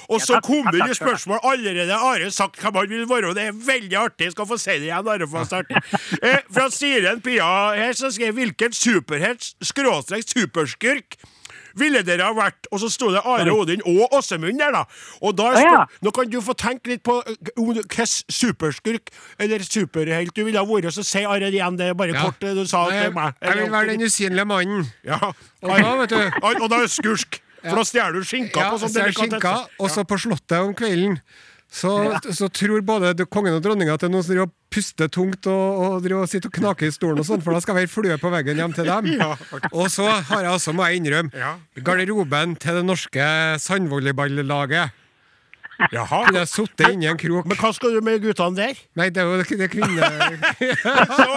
[0.10, 1.40] Og så kom det spørsmål.
[1.44, 4.26] Allerede Are sagt hvem han vil være, og det er veldig artig.
[4.26, 5.08] Jeg skal få si det igjen.
[5.08, 5.76] Are, fast artig.
[6.24, 11.16] Eh, fra Siren Pia her så skrev hvilken superhelt, skråstrek superskurk,
[11.76, 12.68] ville dere ha vært?
[12.72, 14.84] Og så sto det Are Odin og Åsemund der, da.
[15.22, 15.86] Og da Å, ja.
[16.02, 20.66] Nå kan du få tenke litt på eh, hvilken superskurk eller superhelt du ville ha
[20.68, 21.78] vært, så sier Are igjen.
[21.78, 22.24] Det er bare Ja.
[22.28, 23.34] kort det du sa til meg.
[23.42, 24.92] jeg vil være den usynlige mannen.
[25.04, 25.20] Ja.
[25.62, 27.42] Og da, vet du- Og, og da er skurk.
[27.62, 31.20] For da stjeler du skinka Ja, på sånn skinka, og så på Slottet om kvelden.
[31.72, 31.92] Så,
[32.36, 35.48] så tror både du- kongen og dronninga at det er noen som driver puster tungt
[35.48, 38.18] og, og, og sitter og knaker i stolen, og sånn, for da skal være flue
[38.20, 39.08] på veggen hjem til dem.
[39.22, 39.30] Ja.
[39.72, 41.54] Og så har jeg også, må jeg innrømme, Ja.
[41.80, 43.30] garderoben til det norske
[43.64, 44.92] sandvolleyballaget.
[45.92, 46.20] Jaha.
[46.28, 47.46] Kunne sittet inni en krok.
[47.50, 48.80] Men hva skal du med guttene der?
[49.00, 50.10] Nei, det er jo det kvinne...
[51.12, 51.28] Så,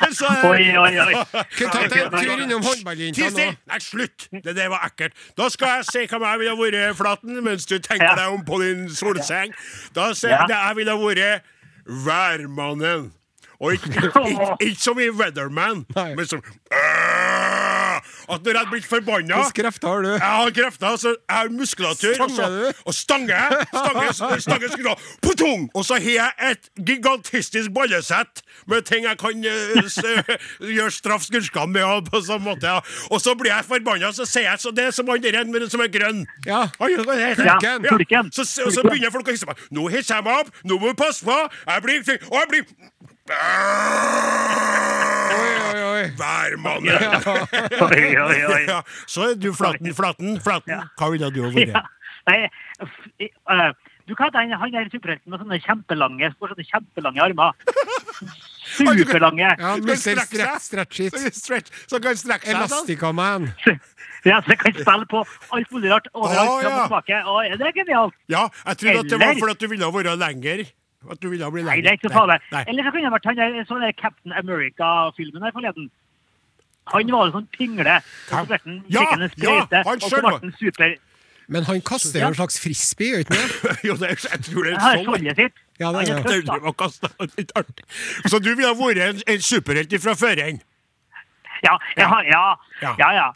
[0.00, 1.14] det, så, Oi, oi, oi.
[1.56, 3.48] Kunne tatt en tur innom Ti håndballjenta nå.
[3.72, 4.28] Nei, slutt!
[4.44, 5.16] Det der var ekkelt.
[5.38, 8.14] Da skal jeg si hvem jeg ville vært, Flaten, mens du tenker Ja.
[8.20, 9.54] deg om på din solseng.
[9.96, 10.44] Da sier Ja.
[10.46, 11.52] jeg at jeg ville vært
[12.06, 13.12] værmannen.
[13.56, 16.10] Og ikke, ikke, ikke, ikke som i Weatherman, Nei.
[16.18, 16.42] men som
[18.28, 20.10] At når jeg har blitt forbanna Hvilke krefter har du?
[20.10, 22.14] jeg har krefter, så jeg har muskulatur.
[22.22, 22.82] og Stanger du?
[22.86, 23.40] Og stange.
[23.70, 24.94] Stange, stange skuldra.
[25.22, 25.68] Putung!
[25.74, 31.72] Og så har jeg et gigantistisk ballesett med ting jeg kan eh, gjøre straff skurkene
[31.72, 31.84] med.
[31.84, 32.80] og På sånn måte, ja.
[33.10, 35.82] Og så blir jeg forbanna, så sier jeg så det er som han der som
[35.84, 36.24] er grønn.
[36.46, 36.66] Ja.
[38.32, 39.60] Så begynner folk å hisse meg.
[39.74, 41.36] Nå hisser jeg meg opp, nå må du passe på.
[41.66, 42.64] Jeg blir Og jeg blir
[45.36, 46.04] Oi, oi, oi.
[46.18, 46.96] Værmannen.
[47.82, 48.62] Oi, oi, oi.
[48.68, 50.80] Ja, så er du Flaten, Flaten, Flaten.
[50.98, 51.76] Hva ville du ha vært?
[52.26, 52.26] Ja.
[52.26, 52.50] Nei,
[54.06, 57.52] du kan hete han, der superhelten med sånne kjempelange får sånne kjempelange armer.
[58.76, 59.46] Superlange.
[59.46, 59.94] Ja, Mr.
[60.02, 60.34] Stretch,
[60.64, 61.14] stretch it.
[61.34, 62.56] Stretch, så kan strekke seg.
[62.56, 63.42] Elastica-man.
[64.26, 65.22] Ja, så jeg kan spille på
[65.54, 66.34] alt mulig rart overalt.
[66.34, 66.50] Å, ja.
[66.50, 66.70] og ja.
[66.88, 67.14] tilbake.
[67.62, 68.14] Det er genialt.
[68.32, 70.58] Ja, jeg trodde at det var fordi at du ville være lenger.
[71.10, 71.72] At du ville bli lenger.
[71.76, 72.38] Nei, det er ikke så farlig.
[72.66, 75.90] Eller så kunne det vært han der sånn Captain America-filmen der forleden.
[76.92, 77.96] Han var jo sånn pingle.
[78.30, 79.02] Og så han Ja,
[79.36, 80.10] ja, han sjøl!
[80.10, 80.96] selv var- super...
[81.48, 83.74] Men han kaster jo en slags frisbee, gjør ikke det?
[83.86, 85.04] jo, det er, jeg tror det er sånn.
[85.06, 85.60] skjoldet sitt.
[85.78, 86.24] Ja, det Han er
[87.76, 87.84] det.
[88.26, 90.58] Så du ville ha vært en, en superhelt fra føreren?
[91.62, 92.42] Ja, ja, har, ja,
[92.82, 92.94] Ja.
[92.98, 93.28] ja, ja.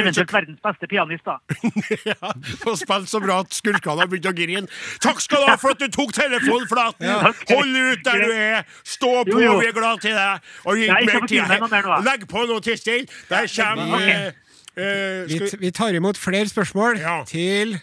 [0.00, 1.36] Eventuelt verdens beste pianist, da.
[2.10, 2.32] ja,
[2.66, 4.66] og spilt så bra at skurkene har begynt å grine.
[5.04, 7.08] Takk skal du ha for at du tok telefonen, Flaten!
[7.52, 8.62] Hold ut der du er!
[8.84, 9.58] Stå på, Jo, jo.
[9.62, 10.52] vi er glad til deg!
[10.66, 12.00] Og gi mer noe nå.
[12.08, 13.08] Legg på nå, Tistil.
[13.30, 14.08] Der kommer Ok.
[14.08, 14.32] eh,
[14.76, 17.18] eh, Vi, vi tar imot flere spørsmål Ja.
[17.28, 17.78] til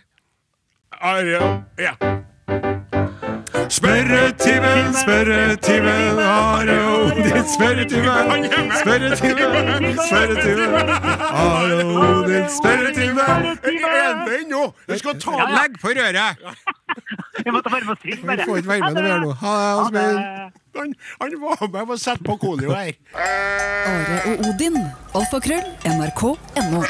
[0.99, 1.93] Are Ja.
[3.69, 8.45] Spørretimen, spørretimen, Are Odin, spørretimen,
[8.81, 10.73] spørretimen, spørretimen,
[11.19, 13.57] Are Odin, spørretimen.
[14.25, 14.73] Du ennå?
[14.89, 15.31] Du skal ta.
[15.31, 16.37] Legg på røret!
[17.45, 18.45] Jeg måtte å synge, Vi bare.
[18.47, 19.31] får ikke være med noe mer nå.
[19.43, 20.17] Ha det, Åsmund.
[20.79, 22.91] Han, han var med på å sette på Kolio her.
[23.13, 24.81] Are og Odin.
[25.13, 25.69] Alfakrøll.
[25.85, 26.83] NRK.no.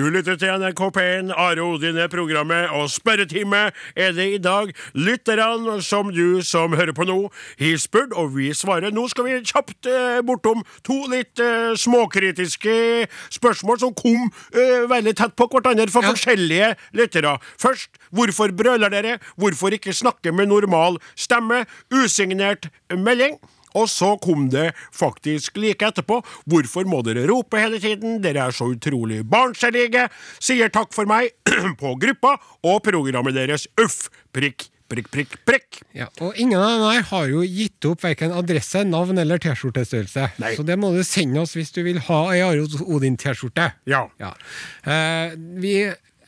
[0.00, 4.70] Du lytter til NRK P1, Are Odin er programmet, og spørretime er det i dag.
[4.96, 7.18] Lytterne som du som hører på nå,
[7.60, 8.94] har spurt, og vi svarer.
[8.96, 12.78] Nå skal vi kjapt eh, bortom to litt eh, småkritiske
[13.36, 16.14] spørsmål som kom eh, veldig tett på hverandre fra Ja.
[16.14, 17.36] forskjellige lyttere.
[17.60, 19.18] Først, hvorfor brøler dere?
[19.36, 21.66] Hvorfor ikke snakke med normal stemme?
[21.92, 23.36] Usignert melding.
[23.78, 26.20] Og så kom det faktisk like etterpå.
[26.50, 28.18] Hvorfor må dere rope hele tiden?
[28.24, 30.08] Dere er så utrolig barnslige.
[30.42, 31.32] Sier takk for meg
[31.80, 33.68] på gruppa og programmet deres.
[33.80, 34.08] Uff!
[34.34, 35.80] Prikk, prikk, prikk, prikk.
[35.96, 40.28] Ja, og ingen av dem her har jo gitt opp verken adresse, navn eller T-skjortestørrelse.
[40.56, 43.72] Så det må du sende oss hvis du vil ha ei Arild Odin-T-skjorte.
[43.90, 44.04] Ja.
[44.22, 44.34] Ja.
[44.86, 45.74] Uh, vi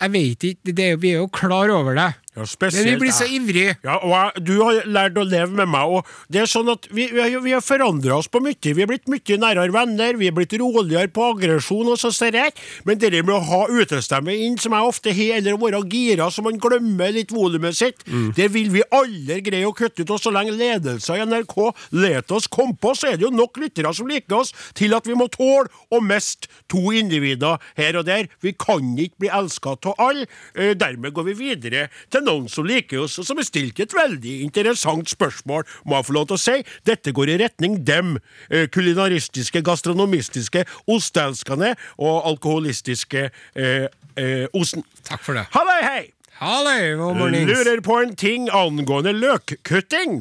[0.02, 2.08] Jeg vet ikke, det er, vi er jo klar over det.
[2.34, 3.74] Ja, Men vi blir så ivrige.
[3.84, 5.84] Ja, og Du har lært å leve med meg.
[5.84, 7.20] og det er sånn at Vi, vi,
[7.52, 8.56] har- forandra oss på mye.
[8.74, 10.16] Vi har blitt mye nærere venner.
[10.16, 11.88] Vi har blitt roligere på aggresjon.
[11.92, 12.52] og så ser jeg.
[12.86, 16.30] Men det med å ha utestemme inn, som jeg ofte har, eller å være gira
[16.30, 18.02] så man glemmer litt volumet sitt,
[18.34, 20.10] det vil vi aldri greie å kutte ut.
[20.10, 23.58] Og så lenge ledelsen i NRK lar oss komme på, så er det jo nok
[23.58, 28.06] lyttere som liker oss, til at vi må tåle å miste to individer her og
[28.06, 28.28] der.
[28.40, 30.26] Vi kan ikke bli elska av alle.
[30.56, 33.94] Eh, Dermed går vi videre til noen som liker oss, og som har stilt et
[33.96, 36.56] veldig interessant spørsmål, må jeg få lov til å si.
[36.88, 38.16] Dette går i retning dem.
[38.50, 44.84] eh, Kulinaristiske, gastronomistiske, ostelskende og alkoholistiske eh, eh, osten.
[45.06, 45.46] Takk for det.
[45.54, 46.02] Halløy, hei!
[46.42, 47.46] Halløy, god mornings.
[47.52, 50.16] Lurer på en ting angående løkkutting.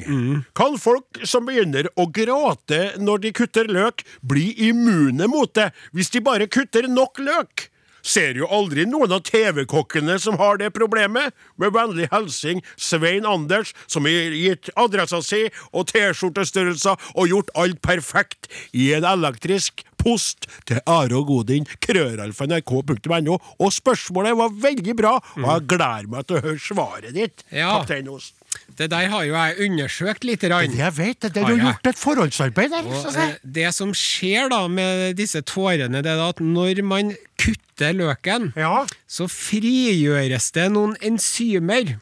[0.53, 6.13] Kan folk som begynner å gråte når de kutter løk, bli immune mot det hvis
[6.13, 7.70] de bare kutter nok løk?
[8.01, 11.33] Ser jo aldri noen av TV-kokkene som har det problemet.
[11.61, 17.81] Med vennlig hilsing Svein Anders, som har gitt adressa si og T-skjortestørrelser og gjort alt
[17.85, 23.37] perfekt i en elektrisk post til Are og Godin, krøralfa.nrk.no.
[23.61, 27.77] Og spørsmålet var veldig bra, og jeg gleder meg til å høre svaret ditt, Ja.
[27.77, 28.31] kaptein Os.
[28.77, 30.43] Det der har jo jeg undersøkt litt.
[30.51, 30.75] Rann.
[30.77, 32.87] Jeg vet det, det Har du har gjort et forholdsarbeid der.
[32.87, 37.93] Og, eh, det som skjer da med disse tårene, det er at når man kutter
[37.97, 38.51] løken.
[38.55, 41.97] Ja, så frigjøres det noen enzymer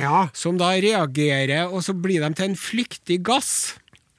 [0.00, 3.74] ja, som da reagerer, og så blir de til en flyktig gass.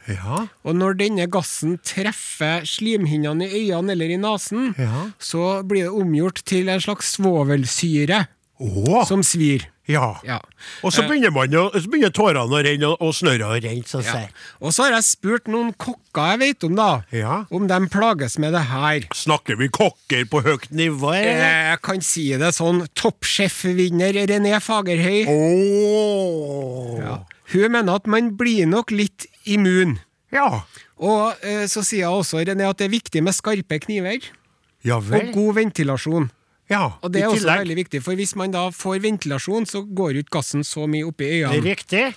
[0.08, 0.46] ja.
[0.64, 5.10] Og når denne gassen treffer slimhinnene i øynene eller i nesen, Ja.
[5.20, 8.28] så blir det omgjort til en slags svovelsyre
[9.08, 9.66] som svir.
[9.88, 10.20] Ja.
[10.26, 10.40] Ja.
[10.84, 14.02] Og så Eh, begynner, man så begynner tårene å renne, og- snørra å renne, så
[14.04, 14.28] ja.
[14.62, 17.46] Og så har jeg spurt noen kokker jeg vet om, da, Ja.
[17.52, 19.00] om de plages med det her.
[19.14, 21.72] Snakker vi kokker på høyt nivå, eller?
[21.76, 25.28] Jeg kan si det sånn, toppsjefvinner René Fagerhøy.
[25.28, 26.98] Oh.
[27.00, 27.18] Ja.
[27.54, 30.00] Hun mener at man blir nok litt immun.
[30.34, 30.64] Ja.
[30.98, 34.24] Og eh, så sier jeg også René, at det er viktig med skarpe kniver
[34.86, 36.30] Ja og god ventilasjon.
[36.70, 40.14] Ja, Og det er også veldig viktig, for hvis man da får ventilasjon, så går
[40.16, 41.62] jo ikke gassen så mye opp i øynene.
[41.64, 42.08] Riktig.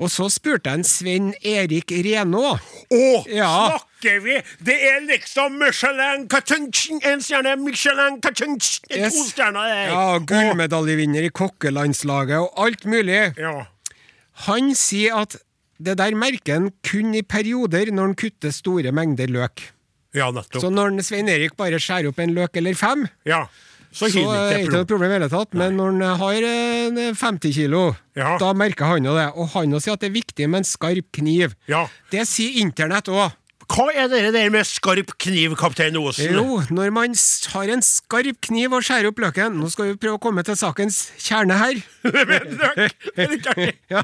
[0.00, 2.54] Og så spurte jeg en Svein Erik Renaa.
[2.88, 3.50] Å, Ja.
[3.76, 4.38] snakker vi!
[4.64, 9.12] Det er liksom Michelin Katunchen, en stjerne, Michelin Katunchen, Yes.
[9.12, 9.92] to stjerner der.
[9.92, 13.36] Ja, gullmedaljevinner i kokkelandslaget og alt mulig.
[13.36, 13.66] Ja.
[14.48, 15.36] Han sier at
[15.82, 19.68] det der merker han kun i perioder når han kutter store mengder løk.
[20.14, 20.60] ja, nettopp.
[20.62, 23.46] Så når Svein Erik bare skjærer opp en løk eller fem, Ja.
[23.92, 25.52] Så, er det ikke ikke noe problem i hele tatt.
[25.58, 27.82] Men når han har eh, 50 kilo,
[28.16, 28.38] Ja.
[28.40, 29.28] da merker han jo det.
[29.36, 31.54] Og han sier at det er viktig med en skarp kniv.
[31.68, 31.86] Ja.
[32.10, 33.38] Det sier internett òg.
[33.72, 36.34] Hva er det der med skarp kniv, kaptein Osen?
[36.34, 37.14] Jo, når man
[37.54, 40.58] har en skarp kniv og skjærer opp løken Nå skal vi prøve å komme til
[40.60, 41.80] sakens kjerne her.
[42.04, 43.08] Løk.
[43.16, 43.72] Er?
[43.92, 44.02] Ja.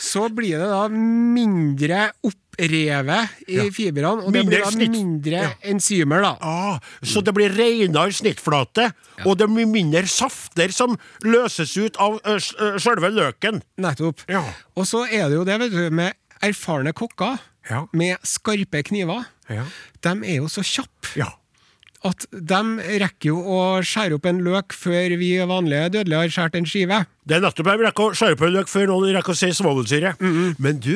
[0.00, 2.08] Så blir det da mindre
[2.54, 4.90] opprevet i fibrene, og det blir da snitt.
[4.90, 5.50] mindre Ja.
[5.62, 6.36] enzymer, da.
[6.40, 8.92] Ah, så det blir renere snittflate,
[9.26, 12.38] og det blir mindre safter som løses ut av uh,
[12.78, 13.62] sjølve løken.
[13.78, 14.20] Nettopp.
[14.28, 14.44] Ja.
[14.76, 17.38] Og så er det jo det, vet du, med erfarne kokker
[17.70, 17.86] Ja.
[17.92, 19.24] med skarpe kniver.
[19.48, 19.64] Ja.
[20.02, 21.30] De er jo så kjappe Ja.
[22.04, 22.60] At de
[23.00, 26.98] rekker jo å skjære opp en løk før vi vanlige dødelige har skåret en skive.
[27.24, 29.48] Det er nettopp jeg rekker å skjære opp en løk før noen rekker å si
[29.56, 30.12] svovelsyre.
[30.60, 30.92] Men du,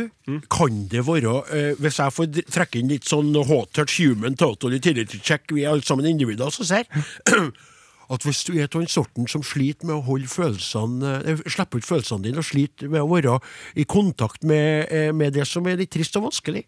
[0.52, 4.76] kan det være eh, Hvis jeg får trekke inn litt sånn hot touch human total
[4.76, 6.84] utility check, vi er alle sammen individer, så ser
[8.12, 11.80] at hvis du er av den sorten som sliter med å holde følelsene eh, Slippe
[11.80, 13.38] ut følelsene dine og sliter med å være
[13.80, 16.66] i kontakt med, eh, med det som er litt trist og vanskelig,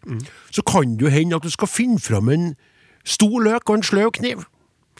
[0.49, 2.51] så kan det jo hende at du skal finne fram en
[3.03, 4.43] stor løk og en sløv kniv.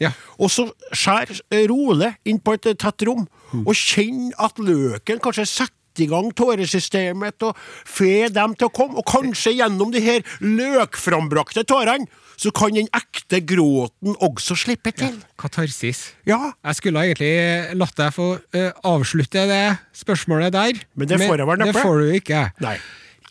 [0.02, 0.14] Ja.
[0.42, 3.28] Og så skjær eh, rolig inn på et eh, tett rom,
[3.62, 8.96] og kjenn at løken kanskje setter i gang tåresystemet og fe dem til å komme,
[9.02, 12.08] og kanskje gjennom de her løkframbrakte tårene,
[12.42, 15.20] så kan den ekte gråten også slippe til.
[15.38, 16.16] Katarsis.
[16.26, 20.82] Ja, Jeg skulle egentlig latt deg få uh, avslutte det spørsmålet der.
[20.96, 21.70] Men det får neppe.
[21.70, 22.42] Det får du ikke.
[22.66, 22.80] nei.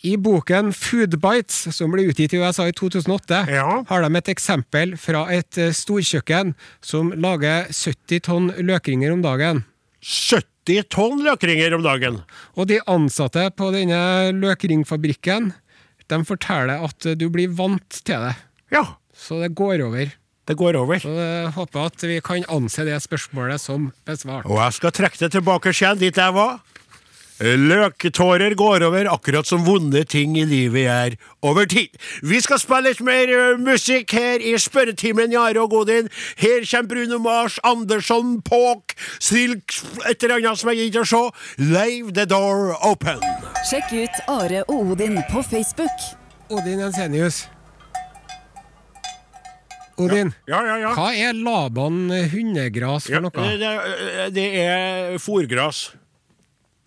[0.03, 3.83] I boken Food Bites, som ble utgitt i USA i 2008, Ja.
[3.87, 9.63] har de et eksempel fra et eh, storkjøkken som lager 70 tonn løkringer om dagen.
[10.01, 12.23] 70 tonn løkringer om dagen.
[12.57, 15.51] Og de ansatte på denne løkringfabrikken
[16.11, 18.33] de forteller at du blir vant til det.
[18.73, 20.09] Ja, Så det går over.
[20.47, 20.97] det går over.
[20.99, 24.45] Så jeg håper at vi kan anse det spørsmålet som besvart.
[24.49, 26.59] Og jeg skal trekke det tilbake igjen dit jeg var.
[27.41, 31.15] Løketårer går over, akkurat som vonde ting i livet gjør
[31.49, 31.95] over tid.
[32.21, 36.09] Vi skal spille litt mer musikk her i spørretimen, Jare og Godin.
[36.37, 39.73] Her kommer Bruno Mars, Andersson, Påk, Silk,
[40.09, 41.23] et eller annet som jeg gidder å se.
[41.65, 43.23] Leave the door open.
[43.69, 46.05] Sjekk ut Are og Odin på Facebook.
[46.51, 47.47] Odin Jensenius.
[50.01, 50.91] Odin, Ja, ja, ja.
[50.97, 53.33] hva er Laban hundegras for ja noe?
[53.35, 55.91] det, det, det er fòrgras.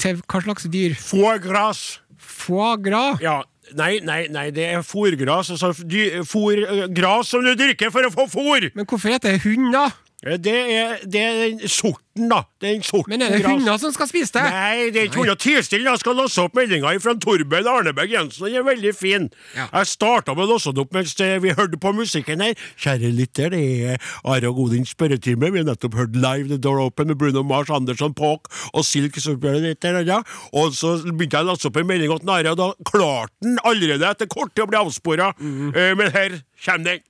[0.04, 0.94] Til hva slags dyr?
[1.00, 1.82] Fòrgras.
[2.20, 3.20] Foie gras?
[3.24, 3.38] Ja.
[3.74, 5.48] Nei, nei, nei, det er fòrgras.
[5.54, 8.66] Altså dy- fôr, ø, gras som du dyrker for å få fôr.
[8.76, 9.86] Men hvorfor heter det hund, da?
[10.24, 12.42] Eh, Det er, det er den sorten, da.
[12.62, 14.44] Den sorten Men er det hunder som skal spise det?
[14.48, 15.36] Nei, det er ikke hunder.
[15.44, 18.46] Jeg skal låse opp meldinga fra Torbjørn Arneberg Jensen.
[18.46, 19.28] Den er veldig fin.
[19.56, 19.66] Ja.
[19.72, 22.54] Jeg starta med å låse den opp mens vi hørte på musikken her.
[22.80, 23.62] Kjære lytter, det
[23.94, 25.52] er Are og Odins spørretime.
[25.52, 29.14] Vi har nettopp hørt Live The Door Open med Bruno Mars, Andersson, Påk og Silk.
[29.14, 30.22] ja.
[30.52, 33.58] Og så begynte jeg å låse opp en melding til Are, og da klarte den
[33.64, 35.32] allerede etter kort tid å bli avspora.
[35.40, 37.04] Men her kommer den.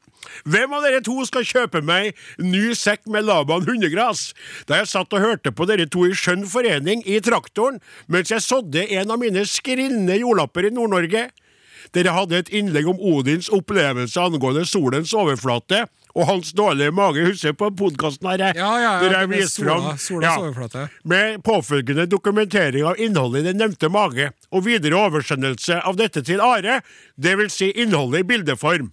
[0.44, 4.32] Hvem av dere to skal kjøpe meg ny sekk med Laban hundegras?
[4.68, 8.44] Da jeg satt og hørte på dere to i skjønn forening i traktoren mens jeg
[8.44, 11.28] sådde en av mine skrinne jordlapper i Nord-Norge.
[11.94, 15.84] Dere hadde et innlegg om Odins opplevelse angående solens overflate
[16.14, 17.26] og hans dårlige mage.
[17.28, 18.42] Husker på podkasten her?
[18.54, 20.88] Ja, ja, ja, der jeg viste sola- fram overflate.
[21.04, 26.40] med påfølgende dokumentering av innholdet i den nevnte mage, og videre oversendelse av dette til
[26.40, 26.80] Are,
[27.18, 28.92] det vil si innholdet i bildeform.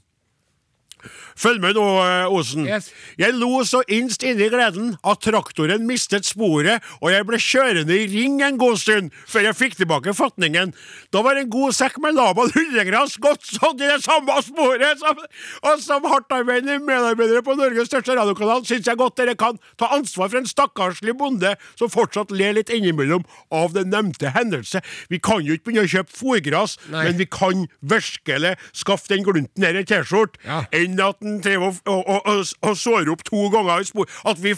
[1.40, 2.66] Følg med nå, eh, Osen.
[2.68, 2.92] Yes.
[3.20, 8.08] Jeg lo så innst inni gleden at traktoren mistet sporet, og jeg ble kjørende i
[8.12, 10.74] ring en god stund før jeg fikk tilbake fatningen.
[11.14, 15.22] Da var en god sekk med Laban hundegras godt sådd i det samme sporet som,
[15.68, 20.32] og som hardtarbeidende medarbeidere på Norges største radiokanal syns jeg godt dere kan ta ansvar
[20.32, 24.82] for en stakkarslig bonde som fortsatt ler litt innimellom av den nevnte hendelse.
[25.12, 29.66] Vi kan jo ikke begynne å kjøpe fôrgras, men vi kan virkelig skaffe den glunten
[29.66, 30.62] her i T-skjorte Ja.
[30.92, 34.12] Enn at han driver og, og, og, og, og opp to ganger i spor.
[34.28, 34.56] At vi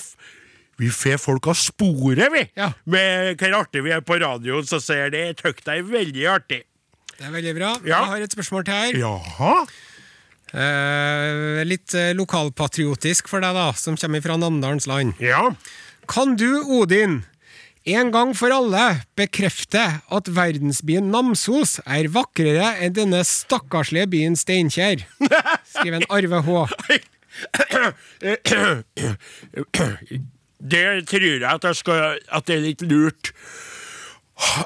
[0.82, 2.44] vi får folk av sporet, vi!
[2.58, 2.72] Ja.
[2.90, 6.64] Med hvor artig vi er på radioen, så ser det tøkt deg veldig artig.
[7.14, 7.74] Det er veldig bra.
[7.86, 8.00] Ja.
[8.00, 8.98] Jeg har et spørsmål til her.
[9.04, 9.54] Jaha?
[10.54, 15.14] Eh, litt eh, lokalpatriotisk for deg, da, som kommer fra Namdalens land.
[15.22, 15.46] Ja.
[16.10, 17.22] Kan du, Odin,
[17.86, 18.84] en gang for alle
[19.20, 25.04] bekrefte at verdensbyen Namsos er vakrere enn denne stakkarslige byen Steinkjer?
[25.74, 26.50] Skriver en Arve H.
[30.64, 33.34] Det tror jeg at, jeg skal, at det er litt lurt.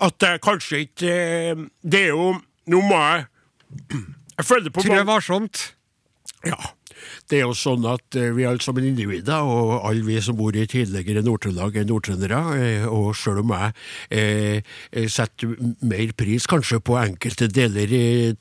[0.01, 2.29] At jeg kanskje ikke eh, Det er jo
[2.71, 3.25] Nå må jeg
[4.37, 5.63] Jeg føler på Trø varsomt.
[6.47, 6.55] Ja.
[7.29, 10.55] Det er jo sånn at eh, vi alle sammen individer, og alle vi som bor
[10.55, 12.41] i tidligere Nord-Trøndelag, er nordtrøndere.
[12.57, 13.73] eh, Og selv om jeg
[14.11, 17.91] eh, eh, setter mer pris kanskje på enkelte deler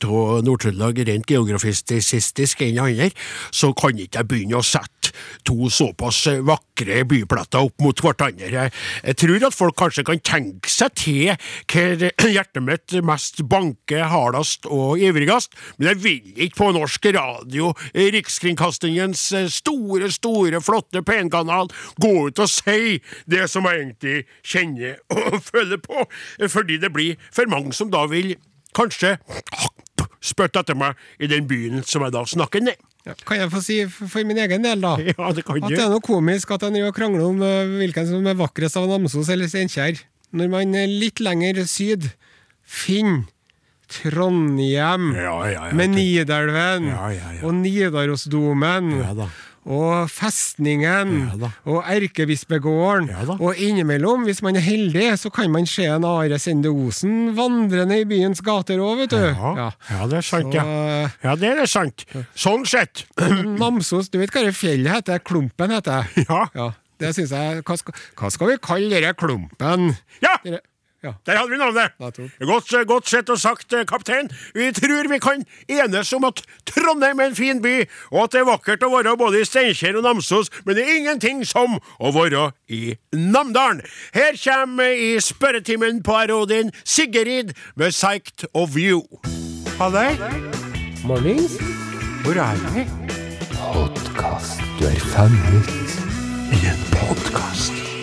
[0.07, 3.11] av Nord-Trøndelag rent geografistisk enn andre,
[3.51, 5.13] så kan ikke jeg begynne å sette
[5.47, 8.67] to såpass vakre bypletter opp mot hverandre.
[8.67, 11.31] Jeg, tror at folk kanskje kan tenke seg til
[11.71, 17.71] hvor hjertet mitt mest banker hardest og ivrigst, men jeg vil ikke på norsk radio,
[17.95, 18.11] eh,
[18.47, 21.69] Rikskringkastingens eh, store, store, flotte penkanal,
[22.01, 26.07] gå ut og si det som jeg egentlig kjenner og føler på,
[26.41, 28.37] eh, fordi det blir for mange som da vil
[28.77, 29.17] kanskje
[30.23, 32.79] spytte etter meg i den byen som jeg da snakker ned.
[33.07, 34.97] Ja, Kan jeg få si for min egen del, da?
[35.13, 38.27] Ja, det kan At det er noe komisk at en krangler om eh, hvilken som
[38.27, 40.03] er vakrest av Namsos eller Steinkjer.
[40.37, 42.11] Når man er litt lenger syd
[42.67, 43.25] finner
[43.89, 45.75] Trondheim Ja, ja, ja.
[45.75, 47.43] med Nidelven Ja, ja, ja.
[47.47, 49.27] og Nidarosdomen Ja da.
[49.67, 53.09] og festningen Ja og erkebispegården.
[53.11, 57.33] Ja og innimellom, hvis man er heldig, så kan man se en Are Sende Osen
[57.37, 59.19] vandrende i byens gater òg, vet du.
[59.27, 60.65] Ja, ja, det er sant, ja.
[61.25, 62.07] Ja, det er sant.
[62.39, 63.05] Sånn sett.
[63.61, 65.19] Namsos, du vet hva det fjellet heter?
[65.27, 66.27] Klumpen heter det.
[66.31, 66.45] Ja.
[66.55, 66.69] Ja,
[67.03, 69.91] det syns jeg hva skal, hva skal vi kalle denne klumpen?
[70.23, 70.37] Ja!
[70.47, 70.63] Dere,
[71.07, 71.15] ja.
[71.27, 71.95] Der hadde vi navnet!
[72.47, 74.31] Godt, godt sett og sagt, eh, kaptein.
[74.55, 77.77] Vi tror vi kan enes om at Trondheim er en fin by,
[78.13, 81.01] og at det er vakkert å være både i Steinkjer og Namsos, men det er
[81.01, 83.83] ingenting som å være i Namdalen.
[84.15, 89.07] Her kommer i spørretimen på Arodin Sigrid med 'Psyched of You'.
[89.79, 90.17] Halløy.
[91.05, 91.53] Mornings.
[92.25, 92.87] Hvor er vi?
[94.79, 95.69] Du er fanget.
[96.53, 97.96] I en podkast.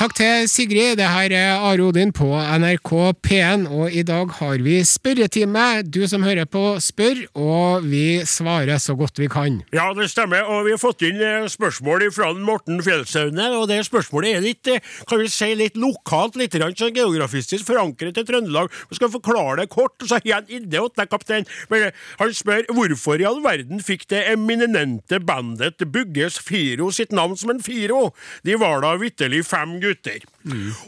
[0.00, 0.94] Takk til Sigrid.
[0.96, 2.90] Det her er Are Odin på NRK
[3.20, 5.82] P1, og i dag har vi spørretime.
[5.84, 9.58] Du som hører på, spør, og vi svarer så godt vi kan.
[9.76, 13.82] Ja, det stemmer, og vi har fått inn eh, spørsmål fra Morten Fjellsaune, og det
[13.90, 18.72] spørsmålet er litt, eh, kan vi si, litt lokalt, litt sånn geografistisk forankret til Trøndelag.
[18.88, 21.44] Vi skal forklare det kort, og så jeg en idé åt deg, kaptein.
[21.68, 27.12] Men eh, han spør hvorfor i all verden fikk det eminente bandet Bugges Firo sitt
[27.12, 28.14] navn som en Firo?
[28.48, 30.20] De var da vitterlig fem gutter scooter.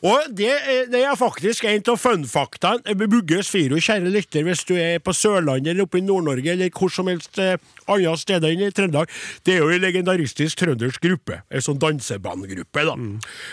[0.03, 4.75] Og det, er- det er faktisk en av funfaktaene Bugges Firo, kjære lytter, hvis du
[4.81, 7.59] er på Sørlandet eller oppe i Nord-Norge eller hvor som helst eh,
[7.93, 9.11] andre steder enn i Trøndelag.
[9.45, 12.95] Det er jo en legendaristisk trøndersk gruppe, en sånn dansebandgruppe, da.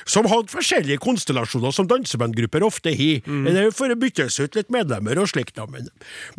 [0.10, 3.20] Som hadde forskjellige konstellasjoner som dansebandgrupper ofte har.
[3.26, 5.66] Det er jo for å byttes ut litt medlemmer og slikt, da.
[5.68, 5.90] Men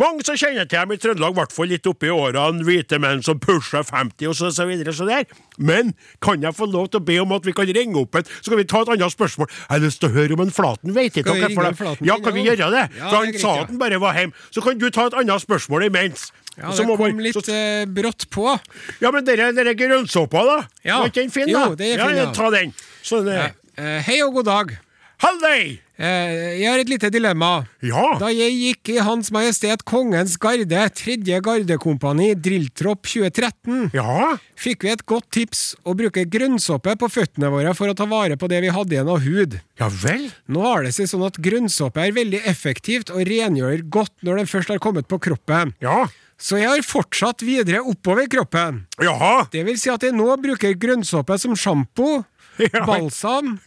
[0.00, 3.20] mange som kjenner til dem i Trøndelag, i hvert fall litt oppi årene, hvite menn
[3.26, 5.28] som pusher 50 og så, så videre, så der.
[5.60, 5.92] Men
[6.24, 8.54] kan jeg få lov til å be om at vi kan ringe opp en, så
[8.54, 9.49] kan vi ta et annet spørsmål.
[9.50, 12.16] Jeg har lyst til å høre om en Flaten veit ikke dere, for det- Ja,
[12.18, 12.84] kan vi gjøre det?
[12.98, 14.32] Ja, For han sa at han bare var hjemme.
[14.50, 16.30] Så kan du ta et annet spørsmål imens.
[16.56, 18.58] Ja, det kom litt så- eh, brått på.
[19.00, 20.66] Ja, men dere, dere grønnsåpa, da?
[20.84, 20.98] Ja.
[21.00, 21.74] Var ikke den fin, Jo, da?
[21.74, 22.32] det er fin, ja.
[22.32, 22.74] Ta den.
[23.02, 24.00] Så, det, ja.
[24.00, 24.78] hei og god dag.
[25.22, 25.78] Halløy!
[26.00, 27.66] Eh, jeg har et lite dilemma.
[27.84, 28.14] Ja.
[28.16, 34.38] Da jeg gikk i Hans Majestet Kongens Garde, tredje gardekompani, drilltropp 2013, Ja.
[34.56, 38.38] fikk vi et godt tips å bruke grønnsåpe på føttene våre for å ta vare
[38.40, 39.60] på det vi hadde igjen av hud.
[39.78, 40.30] Ja vel?
[40.48, 44.46] Nå har det seg sånn at grønnsåpe er veldig effektivt og rengjør godt når den
[44.46, 45.74] først har kommet på kroppen.
[45.84, 46.06] Ja.
[46.40, 48.86] Så jeg har fortsatt videre oppover kroppen.
[48.98, 49.50] Jaha.
[49.52, 52.24] Det vil si at jeg nå bruker grønnsåpe som sjampo,
[52.60, 52.84] Ja.
[52.84, 53.58] balsam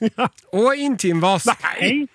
[0.54, 1.48] og intimvask.
[1.80, 2.08] Nei.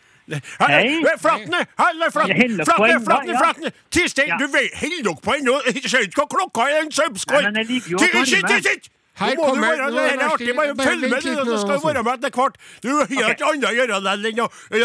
[0.60, 1.00] Hei.
[1.22, 1.62] Flatne!
[1.78, 2.64] Halla, Flatne!
[2.64, 3.38] Flatne, Flatne!
[3.38, 3.72] Flatne!
[3.90, 5.56] Tistein, du holder dere på ennå?
[5.88, 6.92] Ser ikke hva klokka er, en.
[6.92, 8.90] Sitt, sitt!
[9.18, 12.02] Her du kommer- være det er artig, bare følg med, du, så skal du være
[12.06, 12.58] med etter hvert.
[12.84, 14.10] Du har ikke annet å gjøre enn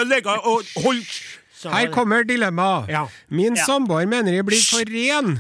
[0.02, 2.90] å ligge og holde Her kommer dilemmaet.
[3.30, 5.38] Min samboer mener jeg blir for ren,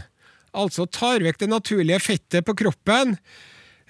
[0.53, 3.17] altså tar vekk det naturlige fettet på kroppen.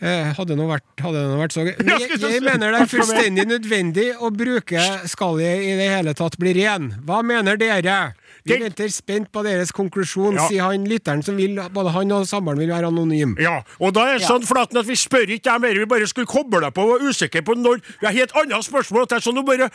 [0.02, 2.89] Eh, hadde det nå vært, hadde nå vært så Men jeg, jeg mener det er
[2.91, 6.89] fullstendig nødvendig å bruke skal jeg i det hele tatt blir ren.
[7.06, 8.00] Hva mener dere?
[8.44, 10.48] Vi venter spent på deres konklusjon, Ja.
[10.50, 13.38] sier han lytteren som vil, både han og samboeren vil være anonym.
[13.39, 16.10] Ja, og da er det sånn Flaten at vi spør ikke deg mer, vi bare
[16.10, 19.08] skulle koble deg på og var usikre på når Vi har helt annet spørsmål.
[19.08, 19.70] Det er sånn, bare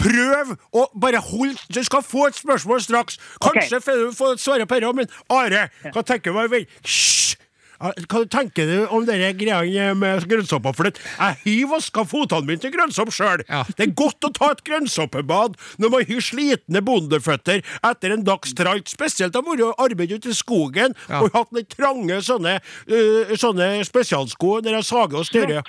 [0.00, 3.20] prøv å bare holde Du skal få et spørsmål straks.
[3.42, 4.10] Kanskje okay.
[4.16, 7.38] får du svare på dette, men Are, hva tenker du Hysj!
[7.78, 10.72] Hva tenker du om dere greia med grønnsåpa?
[10.74, 13.44] Jeg har vaska føttene mine til grønnsopp sjøl.
[13.48, 13.60] Ja.
[13.78, 18.54] Det er godt å ta et grønnsåpebad når man har slitne bondeføtter etter en dags
[18.58, 18.90] tralt.
[18.90, 21.22] Spesielt da vært å arbeide ute i skogen Ja.
[21.22, 22.58] og hatt litt trange sånne,
[22.90, 25.62] uh, sånne spesialsko der jeg sager og styrer.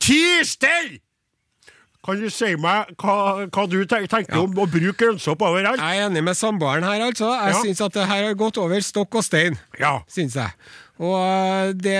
[0.00, 0.94] Ti stell!
[2.02, 4.40] Kan du si meg hva, hva du tenker, ja.
[4.42, 5.78] om å bruke grønnsopp overalt?
[5.78, 7.28] Jeg er enig med samboeren her, altså.
[7.30, 7.60] Jeg Ja.
[7.62, 9.54] syns at det her har gått over stokk og stein.
[9.78, 10.00] Ja.
[10.10, 10.50] Synes jeg.
[11.02, 11.96] Og det,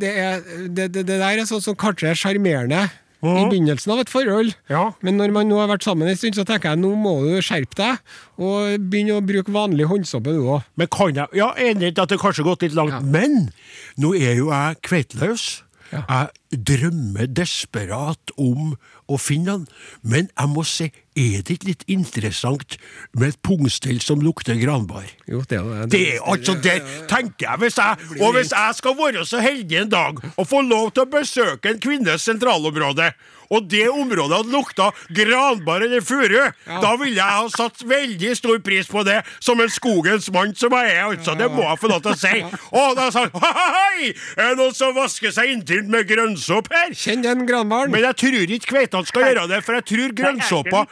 [0.00, 3.48] det, er, det, det, det der er sånn som kanskje er sjarmerende i Mhm.
[3.50, 4.52] begynnelsen av et forhold.
[4.70, 4.82] Ja.
[5.02, 7.40] Men når man nå har vært sammen en stund, så tenker jeg nå må du
[7.42, 7.98] skjerpe deg
[8.38, 10.62] og begynne å bruke vanlig håndsåpe, du òg.
[10.76, 13.00] Men kan jeg Ja, enig i at det kanskje har gått litt langt, Ja.
[13.00, 13.50] men
[13.98, 15.62] nå er jo jeg kveitløs.
[15.92, 16.04] Ja.
[16.08, 18.76] Jeg drømmer desperat om
[19.06, 19.66] å finne han,
[20.02, 22.76] men jeg må si er det ikke litt interessant
[23.16, 25.06] med et pungstell som lukter granbar?
[25.30, 25.86] Jo, det er det.
[25.94, 26.76] Det er altså det,
[27.08, 27.62] tenker jeg.
[27.62, 31.06] Hvis jeg og hvis jeg skal være så heldig en dag å få lov til
[31.06, 33.12] å besøke en kvinnes sentralområde,
[33.50, 38.58] og det området hadde lukta granbar eller furu, da ville jeg ha satt veldig stor
[38.64, 41.04] pris på det, som en skogens mann som jeg er.
[41.10, 42.42] altså, Det må jeg få lov til å si.
[42.72, 46.94] Og da sa han hei, er det noen som vasker seg inntil med grønnsopp her?
[46.96, 47.92] Kjenn den granbaren.
[47.94, 50.84] Men jeg tror ikke kveitene skal gjøre det, for jeg tror grønnsåpa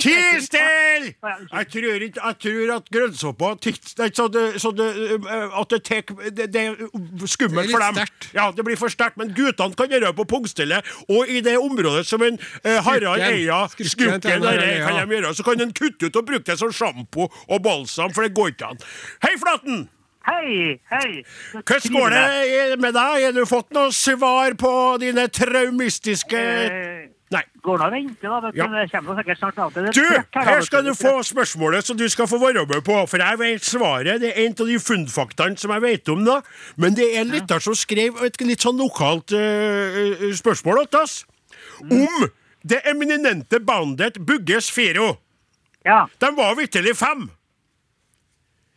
[0.00, 1.12] Ti stille!
[1.20, 3.50] Jeg tror ikke Jeg tror at grønnsåpa
[4.14, 4.86] så det, så det,
[5.60, 8.00] At det tek Det, det er skummelt for dem.
[8.34, 9.18] Ja, det blir for sterkt.
[9.20, 13.20] Men guttene kan gjøre det på pungstellet, og i det området som en eh, Harald.
[13.20, 13.62] Eia Eia.
[13.68, 15.34] kan de gjøre.
[15.36, 18.54] Så kan en kutte ut og bruke det som sjampo og balsam, for det går
[18.54, 18.84] ikke an.
[19.24, 19.88] Hei, Flaten!
[20.20, 21.22] Hei, hei.
[21.64, 23.22] Hvordan går det med deg?
[23.24, 27.44] Har du fått noe svar på dine traumistiske Eh, Nei.
[27.62, 28.38] Går det og venter, da.
[28.42, 28.58] vet du.
[28.58, 28.64] Ja.
[28.66, 29.92] Det kommer sikkert snart av til det.
[29.94, 32.96] Du, her skal du få spørsmålet som du skal få være med på.
[33.06, 34.18] For jeg vet svaret.
[34.20, 36.24] Det er en av de funnfaktaene som jeg vet om.
[36.26, 36.40] da.
[36.76, 41.20] Men det er en lytter som skrev et litt sånn lokalt eh, spørsmål til oss.
[41.82, 42.28] Om
[42.62, 45.16] det eminente bandet Bugges Firo.
[45.84, 46.06] Ja.
[46.18, 47.30] De var vitterlig fem.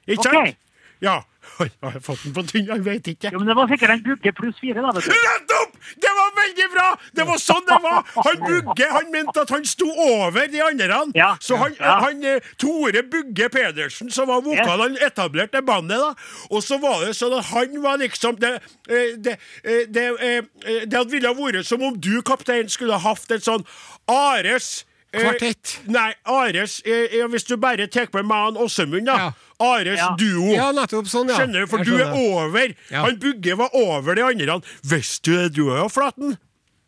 [0.07, 0.35] Ikke sant?
[0.35, 0.59] sant?
[1.03, 1.19] Ja.
[1.59, 2.69] Jeg har fått den på tynn?
[2.71, 3.33] Jeg vet ikke.
[3.33, 5.17] Jo, men det var sikkert en Bugge pluss fire, da, vet du.
[5.27, 5.75] Nettopp!
[6.05, 6.87] Det var veldig bra!
[7.15, 8.03] Det var sånn det var!
[8.27, 10.99] Han Bugge han mente at han sto over de andre.
[11.17, 11.97] Ja, Så han, ja.
[12.03, 15.99] han eh, Tore Bugge Pedersen, som var vokal, han etablerte bandet.
[15.99, 16.13] da
[16.53, 18.53] Og så var det sånn at han var liksom Det,
[18.87, 22.97] det, det, eh, det, eh, eh, det hadde ville vært som om du, kaptein, skulle
[22.97, 23.67] ha hatt en sånn
[24.09, 24.83] Ares
[25.13, 25.79] eh, Kvartett.
[25.87, 29.17] Nei, Ares eh, Hvis du bare tar med meg og Åsemund, da.
[29.17, 29.31] Ja.
[29.63, 30.15] Ares Ja.
[30.19, 30.49] duo.
[30.53, 31.37] Ja, nettopp sånn, ja.
[31.39, 31.67] Skjønner du?
[31.71, 31.97] For skjønner.
[31.97, 32.73] du er over.
[32.89, 33.03] Ja.
[33.05, 34.61] Han Bugge var over de andre.
[34.83, 36.37] Visste du det, du òg, Flaten?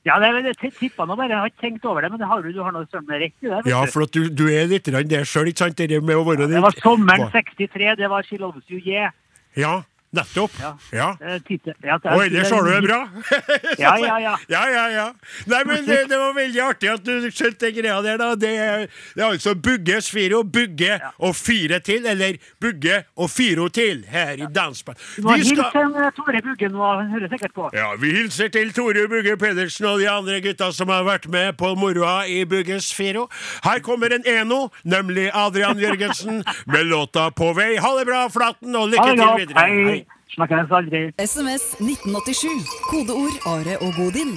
[0.05, 1.32] Ja, det, det tippa nå bare.
[1.34, 3.23] Jeg har ikke tenkt over det, men det har du, du har noe søren meg
[3.23, 3.61] rett i det.
[3.71, 5.78] Ja, for at du, du er litt der det sjøl, ikke sant?
[5.82, 9.15] Det med å være Det var sommeren 63, det var She Loves You Yeah.
[9.57, 9.80] Ja,
[10.16, 10.51] nettopp.
[10.61, 10.72] Ja.
[10.95, 11.09] Ja.
[11.22, 12.99] Eh, titel- ja, det- Og ellers har du det bra?
[13.80, 14.36] Ja, ja, ja.
[14.49, 15.05] ja, ja, ja.
[15.51, 18.30] Nei, men det, det var veldig artig at du skjønte den greia der, da.
[18.36, 18.86] Det er,
[19.16, 24.34] det er altså Bugge, Sviro, Bugge og fire til, eller Bugge og firo til, her
[24.39, 24.97] i Dansband.
[25.18, 27.70] Vi skal en, eh, Tore Bugge nå, han hører sikkert på.
[27.74, 31.57] ja, Vi hilser til Tore Bugge Pedersen og de andre gutta som har vært med
[31.57, 33.28] på moroa i Bugges Firo.
[33.63, 37.80] Her kommer en eno, nemlig Adrian Jørgensen, med låta 'På vei'.
[37.80, 39.66] Ha det bra, Flaten, og lykke til videre.
[39.66, 40.04] Hei.
[40.36, 41.01] Snakkes aldri.
[41.21, 42.65] SMS 1987.
[42.89, 44.33] Kodeord Are og Godin.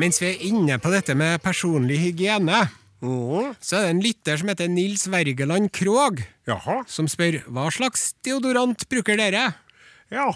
[0.00, 2.64] Mens vi er inne på dette med personlig hygiene,
[3.04, 6.78] Åh, så er det en lytter som heter Nils Wergeland Krog, Jaha.
[6.88, 9.50] som spør hva slags deodorant bruker dere?
[10.10, 10.30] Ja.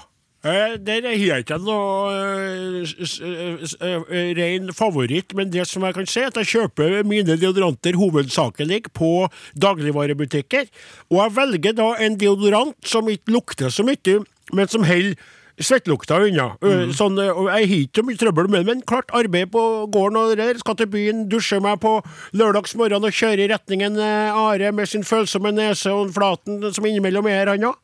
[0.45, 6.07] Eh, Der har jeg ikke noe eh, eh, ren favoritt, men det som jeg kan
[6.07, 9.27] si, er at jeg kjøper mine deodoranter hovedsakelig på
[9.59, 10.71] dagligvarebutikker.
[11.11, 14.21] Og jeg velger da en deodorant som ikke lukter så mye,
[14.55, 15.19] men som holder
[15.61, 16.49] svettelukta unna.
[16.63, 16.93] Mm.
[16.97, 19.63] Sånn, eh, og jeg har ikke så mye trøbbel med det, men klart arbeid på
[19.95, 20.59] gården og der.
[20.61, 21.97] Skal til byen, dusje meg på
[22.39, 27.27] lørdagsmorgen og kjøre i retningen eh, Are med sin følsomme nese og Flaten som innimellom
[27.31, 27.81] er her, han òg.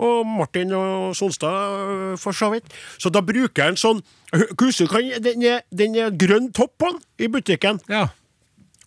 [0.00, 2.70] Og Martin og Solstad, øh, for så vidt.
[2.98, 4.70] Så da bruker jeg en sånn du
[5.18, 5.42] den
[5.74, 8.08] den er grønn topp på den i butikken, Ja.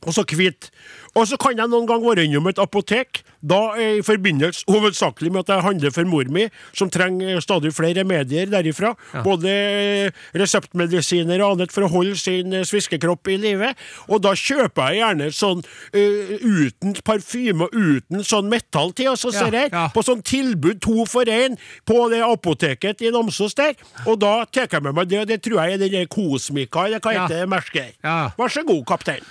[0.06, 0.72] og så hvit.
[1.16, 5.44] Og så kan jeg noen gang være innom et apotek, da i forbindelse hovedsakelig med
[5.44, 8.94] at jeg handler for mor mi, som trenger stadig flere remedier derifra.
[9.26, 13.74] Både eh, reseptmedisiner og annet for å holde sin eh, sviskekropp i live.
[14.08, 19.32] Og da kjøper jeg gjerne sånn uh, uten parfyme og uten sånn metall til, altså,
[19.34, 19.86] så Ja, ser jeg ja.
[19.94, 21.58] på sånn tilbud to for én
[21.90, 23.76] på det apoteket i Namsos der.
[24.08, 27.04] Og da tar jeg med meg det, og det tror jeg er den Kosmika, eller
[27.04, 27.26] hva Ja.
[27.28, 27.96] heter det merket?
[28.04, 28.32] Ja.
[28.38, 29.24] Vær så god, kaptein.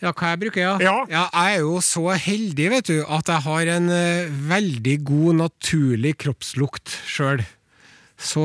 [0.00, 0.74] Ja, hva jeg bruker, ja.
[0.80, 0.96] Ja.
[1.12, 6.14] Jeg er jo så heldig, vet du, at jeg har en uh, veldig god, naturlig
[6.24, 7.44] kroppslukt sjøl.
[8.20, 8.42] Så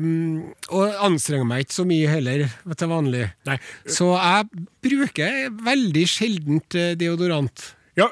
[0.00, 2.44] mm, Og anstrenger meg ikke så mye heller,
[2.76, 3.22] til vanlig.
[3.48, 3.56] Nei.
[3.88, 7.70] Så jeg bruker veldig sjeldent eh, deodorant.
[7.96, 8.10] Ja,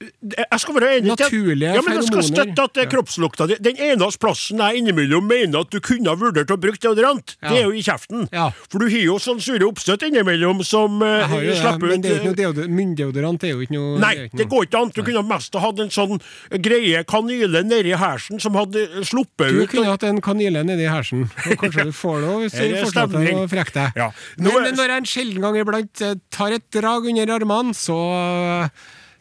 [0.00, 3.56] jeg skal være enig Naturlige ja, men jeg skal støtte at det er kroppslukta di
[3.60, 7.50] Den eneste plassen jeg innimellom mener at du kunne ha vurdert å bruke deodorant, Ja.
[7.50, 8.22] det er jo i kjeften.
[8.32, 8.46] Ja.
[8.72, 12.06] For du har jo sånn sure oppstøt innimellom som uh, jo det, slipper men ut
[12.06, 13.44] det er jo ikke eh, noe deodor munndeodorant.
[13.44, 14.92] Er jo ikke noe Nei, det går ikke an.
[14.96, 16.22] Du kunne mest ha hatt en sånn
[16.64, 19.70] greie kanyle nedi hersen som hadde sluppet Du ut.
[19.74, 21.26] kunne hatt en kanyle nedi hersen.
[21.44, 24.00] Og kanskje du får noe hvis du er fortsetter å frekke deg.
[24.00, 24.08] Ja.
[24.40, 27.76] Nå Men men når jeg en sjelden gang iblant eh, tar et drag under armene,
[27.76, 28.70] så Eller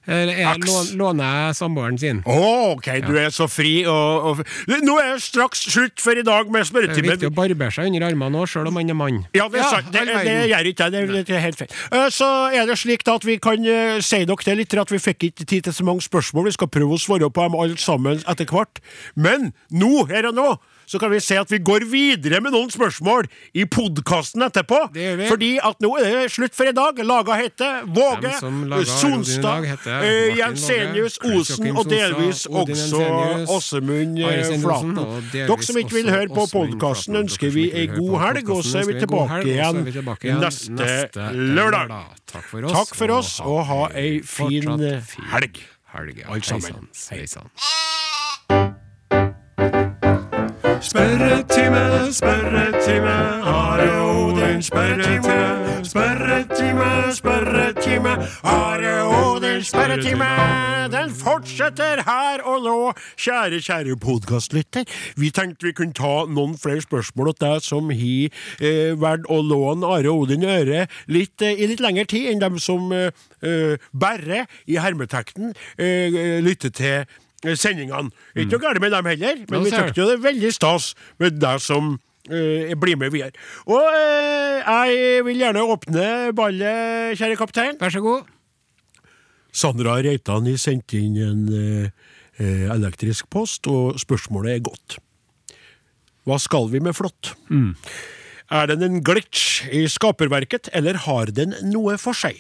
[0.10, 2.22] jeg lån, låner jeg samboeren sin.
[2.26, 2.38] Å,
[2.76, 4.42] ok, du er så fri og, og
[4.84, 7.90] Nå er det straks slutt for i dag med Det er viktig å barbere seg
[7.92, 9.22] under armene òg, sjøl om man er mann.
[9.38, 9.92] Ja, det er sant.
[9.94, 11.10] Det, det gjør ikke jeg.
[11.12, 11.74] Det, det er helt feil.
[11.92, 14.94] Eh, Så er det slik da at vi kan eh, si dere det litt, at
[14.94, 16.50] vi fikk ikke tid til så mange spørsmål.
[16.50, 18.82] Vi skal prøve å svare på dem alle sammen etter hvert.
[19.16, 20.50] Men nå, her og nå,
[20.90, 24.80] så kan vi se at vi går videre med noen spørsmål i podkasten etterpå.
[25.30, 26.98] Fordi at nå er det slutt for i dag.
[27.06, 28.32] Laga heter Våge,
[28.90, 33.04] Sonstad, Martin Jensenius Osen og delvis også
[33.54, 34.18] Åsemund
[34.64, 34.98] Flaten.
[35.34, 38.90] Dere som ikke vil høre på podkasten, ønsker vi ei god helg, og så er
[38.90, 39.44] vi tilbake
[40.26, 41.94] igjen neste lørdag.
[42.30, 42.74] Takk for oss.
[42.74, 44.74] Takk for oss, og ha ei fin
[45.34, 45.62] helg.
[45.94, 46.90] Alle sammen.
[47.10, 47.50] Hei sann.
[50.90, 53.16] Spørretime, spørretime,
[53.46, 55.86] Are Odin, spørretime.
[55.86, 58.14] Spørretime, spørretime,
[58.44, 60.30] Are Odin, spørretime.
[60.90, 62.78] Den fortsetter her og nå,
[63.22, 64.90] kjære, kjære podkastlytter.
[65.16, 69.44] Vi tenkte vi kunne ta noen flere spørsmål til deg som har eh, valgt å
[69.46, 73.14] låne Are Odin i øret litt, eh, i litt lengre tid enn dem som eh,
[73.46, 78.12] eh, bare, i hermetekten, eh, lytter til eh, sendingene.
[78.36, 81.62] Ikke noe galt med dem heller, men vi syns det er veldig stas med deg
[81.64, 81.96] som
[82.30, 83.34] eh, blir med videre.
[83.70, 87.80] Og eh, jeg vil gjerne åpne ballet, kjære kaptein.
[87.82, 88.30] Vær så god.
[89.50, 95.00] Sandra Reitan har sendt inn en eh, elektrisk post, og spørsmålet er godt.
[96.28, 97.34] Hva skal vi med flått?
[98.50, 102.38] Er den en glitch i skaperverket, eller har den noe for seg?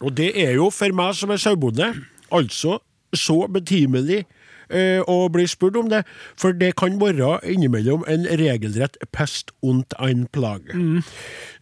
[0.00, 1.90] Og det er jo for meg som er sauebonde,
[2.32, 2.78] altså
[3.16, 4.24] så betimelig
[4.70, 6.04] eh, å bli spurt om det,
[6.38, 10.70] for det kan være innimellom en regelrett pest und ein plage.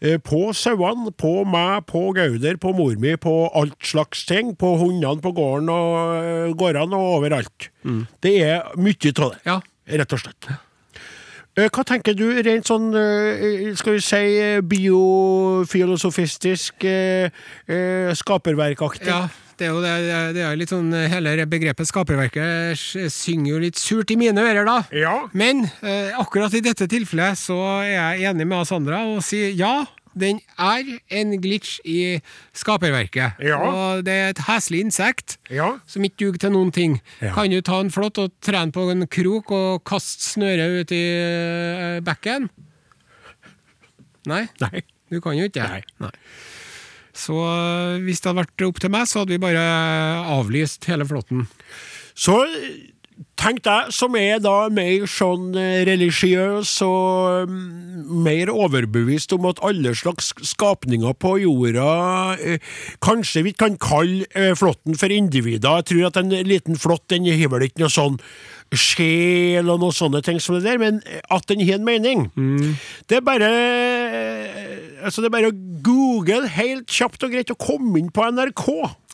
[0.02, 4.74] Eh, på sauene, på meg, på Gauder, på mor mi, på alt slags ting, på
[4.82, 7.70] hundene på gården og eh, gårdene og overalt.
[8.22, 9.60] Det er mye av det, Ja.
[9.88, 10.50] rett og slett.
[11.58, 14.20] Eh, Hva tenker du rent sånn, eh, skal vi si,
[14.62, 16.74] biofilosofistisk,
[18.20, 19.08] skaperverkaktig?
[19.10, 19.26] Ja,
[19.58, 22.78] det er jo det, det er- det litt sånn Hele begrepet skaperverket
[23.12, 24.78] synger jo litt surt i mine ører, da.
[24.94, 25.14] Ja.
[25.32, 29.84] Men eh, akkurat i dette tilfellet så er jeg enig med Sandra og sier ja.
[30.18, 30.82] Den er
[31.14, 32.18] en glitch i
[32.56, 33.36] skaperverket.
[33.44, 33.58] Ja.
[33.62, 35.76] Og det er et heslig insekt Ja.
[35.86, 36.96] som ikke duger til noen ting.
[37.22, 37.34] Ja.
[37.36, 41.02] Kan du ta en flått og trene på en krok og kaste snøret ut i
[41.04, 42.48] eh, bekken?
[44.26, 44.48] Nei?
[44.60, 44.82] Nei.
[45.08, 45.82] Du kan jo ikke Nei.
[46.02, 46.10] Nei.
[47.18, 49.64] Så øh, hvis det hadde vært opp til meg, så hadde vi bare
[50.38, 51.48] avlyst hele flåtten.
[52.18, 52.38] Så
[53.38, 59.62] tenk deg, som er da mer sånn eh, religiøs og mm, mer overbevist om at
[59.66, 61.88] alle slags skapninger på jorda
[62.38, 62.62] eh,
[63.04, 65.80] Kanskje vi kan kalle eh, flåtten for individer.
[65.80, 68.18] Jeg tror at en liten flått den har vel ikke noe sånn
[68.74, 70.98] sjel og noen sånne ting som det der, men
[71.32, 72.26] at den har en mening.
[73.08, 74.17] Det er bare eh,
[75.02, 78.64] Altså, det er bare å google helt kjapt og greit og komme inn på NRK.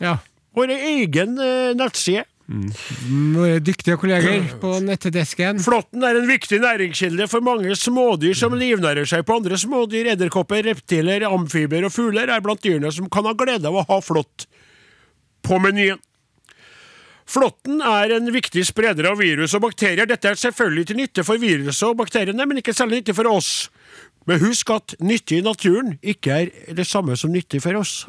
[0.04, 0.18] Ja.
[0.54, 2.24] Vår egen uh, nettside.
[2.44, 5.62] Våre dyktige kolleger på nettedesken.
[5.64, 10.12] Flåtten er en viktig næringskilde for mange smådyr som livnærer seg på andre smådyr.
[10.12, 14.00] Edderkopper, reptiler, amfibier og fugler er blant dyrene som kan ha glede av å ha
[14.04, 14.44] flått
[15.44, 16.00] på menyen.
[17.24, 20.04] Flåtten er en viktig spreder av virus og bakterier.
[20.08, 23.52] Dette er selvfølgelig til nytte for viruset og bakteriene, men ikke særlig nyttig for oss.
[24.28, 28.04] Men husk at nyttig i naturen ikke er det samme som nyttig for oss.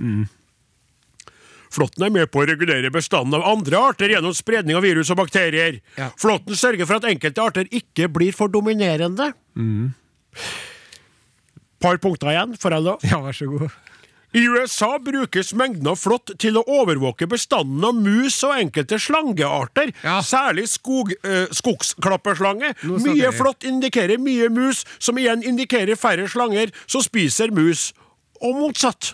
[1.75, 5.19] Flåtten er med på å regulere bestanden av andre arter gjennom spredning av virus og
[5.19, 5.81] bakterier.
[5.99, 6.11] Ja.
[6.21, 9.33] Flåtten sørger for at enkelte arter ikke blir for dominerende.
[11.83, 13.03] Par punkter igjen, får jeg lov?
[13.11, 13.75] Ja, vær så god.
[14.35, 19.93] I USA brukes mengden av flått til å overvåke bestanden av mus og enkelte slangearter,
[20.03, 20.19] Ja.
[20.21, 22.73] særlig skog, eh, skogsklapperslange.
[22.83, 27.93] Mye flått indikerer mye mus, som igjen indikerer færre slanger som spiser mus,
[28.41, 29.13] og motsatt.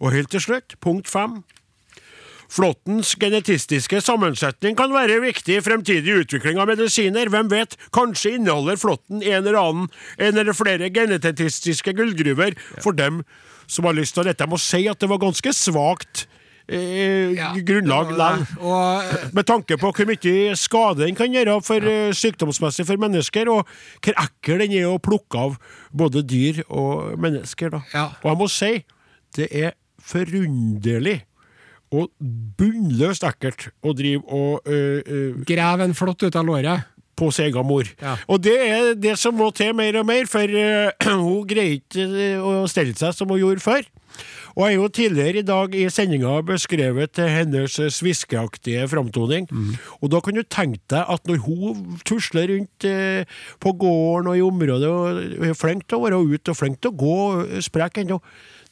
[0.00, 1.44] Og helt til slutt, punkt fem.
[2.48, 7.26] Flåttens genetistiske sammensetning kan være viktig i fremtidig utvikling av medisiner.
[7.26, 9.88] Hvem vet, kanskje inneholder flåtten en eller annen,
[10.18, 13.24] en eller flere genetistiske gullgruver for dem
[13.66, 14.42] som har lyst til dette.
[14.44, 16.26] Jeg må si at det var ganske svakt
[16.68, 17.36] eh,
[17.66, 18.44] grunnlag likevel.
[18.62, 22.10] Og eh, Med tanke på hvor mye skade den kan gjøre for ja.
[22.16, 23.66] sykdomsmessig for mennesker, og
[24.04, 25.56] hvor ekkel den er å plukke av
[25.94, 27.80] både dyr og mennesker.
[27.94, 28.10] Ja.
[28.22, 28.74] Og jeg må si,
[29.36, 31.20] det er forunderlig
[31.94, 32.10] og
[32.58, 36.92] bunnløst ekkelt å drive og øh, øh, grav en flått ut av låret.
[37.16, 37.88] På sin egen mor.
[38.02, 38.16] Ja.
[38.28, 40.90] Og det er det som må til mer og mer, for uh,
[41.26, 43.86] hun greier ikke øh, å stelle seg som hun gjorde før.
[44.56, 49.44] Og jeg har jo tidligere i dag i sendinga beskrevet hennes sviskeaktige framtoning.
[50.00, 53.28] Og da kan du tenke deg at når hun tusler rundt eh,
[53.60, 56.94] på gården og i området og er flink til å være ute og flink til
[56.94, 58.16] å gå sprek ennå,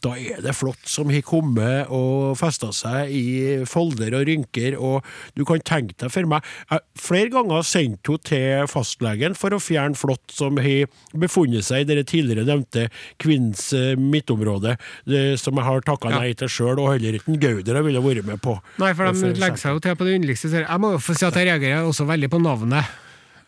[0.05, 3.24] da er det flott som har kommet og festa seg i
[3.68, 5.05] folder og rynker, og
[5.38, 9.61] du kan tenke deg for meg jeg, Flere ganger sendt hun til fastlegen for å
[9.62, 10.86] fjerne flått som har
[11.16, 12.86] befunnet seg i det tidligere nevnte
[13.22, 14.76] kvinnens eh, midtområde,
[15.09, 16.20] det, som jeg har takka Ja.
[16.20, 18.55] nei til sjøl, og heller ikke Gauder jeg ville vært med på.
[18.78, 20.52] Nei, for de legger seg jo til på det underligste.
[20.61, 22.92] Jeg må jo få si at jeg reagerer også veldig på navnet.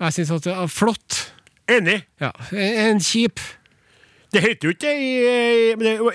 [0.00, 1.20] Jeg syns at det er flott.
[1.70, 2.00] Enig!
[2.22, 3.40] Ja, En kjip.
[4.34, 5.10] Det heter jo ikke det i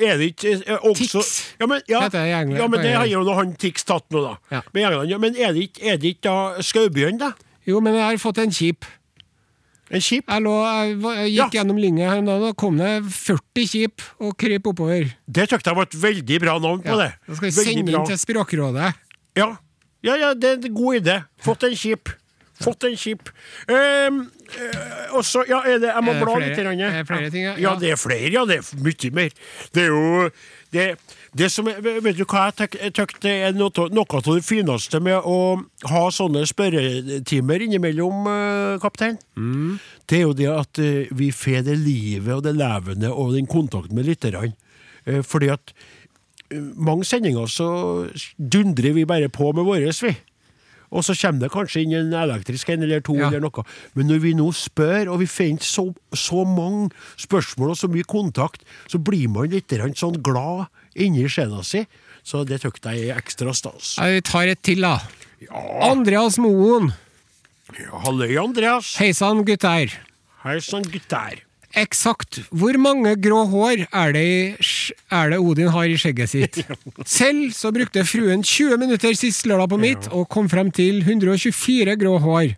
[0.05, 1.30] Er det ikke eh, også Tix
[1.62, 2.59] ja, men, ja, heter det i England.
[2.59, 4.34] ja, men det har jo noe han Tix tatt nå, da.
[4.51, 4.62] Ja.
[4.76, 5.18] Med England, ja.
[5.24, 7.32] Men er det ikke, er det ikke da Skaubjørn, da?
[7.70, 8.86] Jo, men jeg har fått en kjip.
[9.91, 10.24] En kjip?
[10.32, 11.47] Jeg, lå, jeg, jeg gikk Ja.
[11.59, 15.09] gjennom linja her om dagen, og kom det 40 kjip og kryp oppover.
[15.28, 17.09] Det syntes jeg var et veldig bra navn på det.
[17.28, 17.99] Da skal vi Veldig sende bra.
[18.01, 18.91] inn til Språkrådet.
[19.39, 19.49] Ja.
[20.03, 21.18] ja, ja, det er en god idé.
[21.43, 22.14] Fått en kjip.
[22.62, 23.32] Fått en kjip.
[23.68, 24.22] Um,
[25.16, 26.56] og så, ja, er det, jeg må Er bla litt.
[26.58, 27.54] grann, er det flere ting, ja?
[27.56, 27.60] ja?
[27.72, 27.76] Ja.
[27.80, 28.45] det er flere, ja.
[28.45, 29.30] Det er mye mer.
[29.76, 30.30] Det er jo
[30.72, 30.86] det,
[31.36, 32.72] det som, er- Vet du hva jeg
[33.22, 33.91] det er noe, av-
[34.36, 35.38] det fineste med å
[35.91, 39.18] ha sånne spørretimer innimellom, eh, kaptein?
[39.38, 39.80] Mm.
[40.08, 43.47] Det er jo det at eh, vi får det livet og det levende og den
[43.47, 44.54] kontakten med lytterne.
[45.06, 45.74] Eh, fordi at
[46.76, 47.68] mange sendinger så
[48.38, 50.16] dundrer vi bare på med våres, vi.
[50.92, 53.28] Og så kommer det kanskje inn en elektrisk en eller to, Ja.
[53.30, 53.64] eller noe.
[53.96, 58.04] Men når vi nå spør, og vi finner så, så mange spørsmål og så mye
[58.04, 61.86] kontakt, så blir man litt sånn glad inni sjela si.
[62.24, 63.96] Så det syns jeg er ekstra stas.
[63.98, 65.00] Vi tar et til, da.
[65.82, 66.92] Andreas Moen.
[67.80, 68.98] Ja, Halløy, Andreas.
[69.00, 69.89] Hei sann, gutter.
[70.44, 71.39] Hei sann, gutter.
[71.80, 74.24] Eksakt hvor mange grå hår er det,
[75.12, 76.60] er det Odin har i skjegget sitt?
[77.18, 81.96] Selv så brukte fruen 20 minutter sist lørdag på mitt, og kom frem til 124
[82.02, 82.56] grå hår.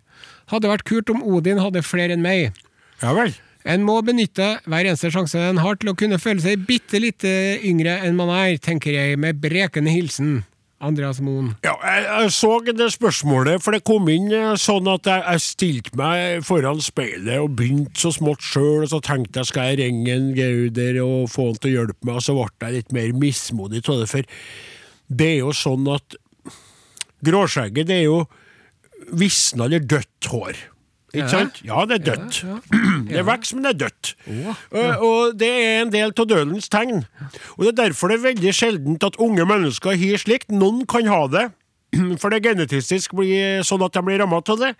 [0.50, 2.56] Hadde vært kult om Odin hadde flere enn meg.
[3.02, 3.34] Ja vel.
[3.64, 7.24] En må benytte hver eneste sjanse en har til å kunne føle seg bitte litt
[7.24, 10.42] yngre enn man er, tenker jeg med brekende hilsen.
[10.84, 11.52] Andreas Moen.
[11.64, 15.44] Ja, jeg, jeg så det spørsmålet, for det kom inn eh, sånn at jeg, jeg
[15.44, 19.80] stilte meg foran speilet og begynte så smått sjøl, og så tenkte jeg skal jeg
[19.82, 22.94] ringe en Gauder og få han til å hjelpe meg, og så ble jeg litt
[22.96, 24.36] mer mismodig av det, for
[25.14, 26.18] det er jo sånn at
[27.24, 28.22] gråskjegget, det er jo
[29.14, 30.60] visna eller dødt hår.
[31.14, 31.28] Ikke Ja.
[31.30, 31.60] sant?
[31.64, 32.40] Ja, det er dødt.
[33.14, 34.14] Det vokser, men det er dødt.
[34.74, 37.04] Og, og det er en del av dødens tegn.
[37.56, 40.50] Og Det er derfor det er veldig sjeldent at unge mennesker har slikt.
[40.50, 41.44] Noen kan ha det,
[42.22, 44.72] for det genetistisk blir sånn at de blir rammet av det.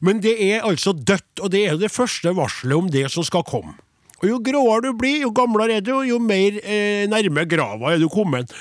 [0.00, 3.42] Men det er altså dødt, og det er det første varselet om det som skal
[3.48, 3.74] komme.
[4.22, 7.96] Og Jo gråere du blir, jo gamlere er du, og jo mer eh, nærme grava
[7.96, 8.52] er du kommet.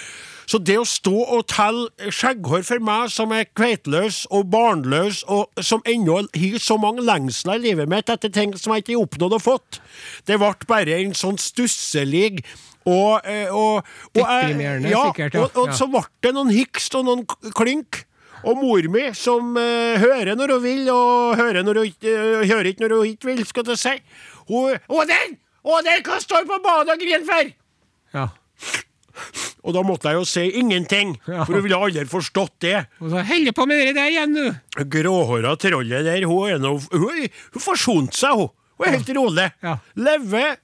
[0.52, 5.64] Så det å stå og telle skjegghår for meg som er kveitløs og barnløs, og
[5.64, 9.06] som ennå har så mange lengsler i livet mitt etter ting som jeg ikke har
[9.06, 9.80] oppnådd og fått,
[10.28, 12.42] det ble bare en sånn stusselig
[12.82, 15.46] og, eh, og, og Deprimerende, ja, sikkert, ja.
[15.46, 17.24] Og, og så ble det noen hikst og noen
[17.56, 18.04] klink.
[18.42, 22.72] Og mor mi, som uh, hører når hun vil, og hører, når hun, eh, hører
[22.72, 23.94] ikke når hun ikke vil, skal jeg si.
[24.50, 25.36] Hun Å, den
[26.02, 27.52] hva står på badet og griner for?
[28.18, 28.24] Ja.
[29.62, 32.80] Og da måtte jeg jo si ingenting, for hun ville aldri forstått det.
[33.02, 34.84] Og så holder på med det der igjen, du!
[34.96, 36.82] Gråhåra trollet der, hun Hun,
[37.54, 38.50] hun forsonte seg, hun.
[38.82, 39.48] Hun er helt rolig.
[39.62, 39.76] Ja.
[39.96, 40.56] Lever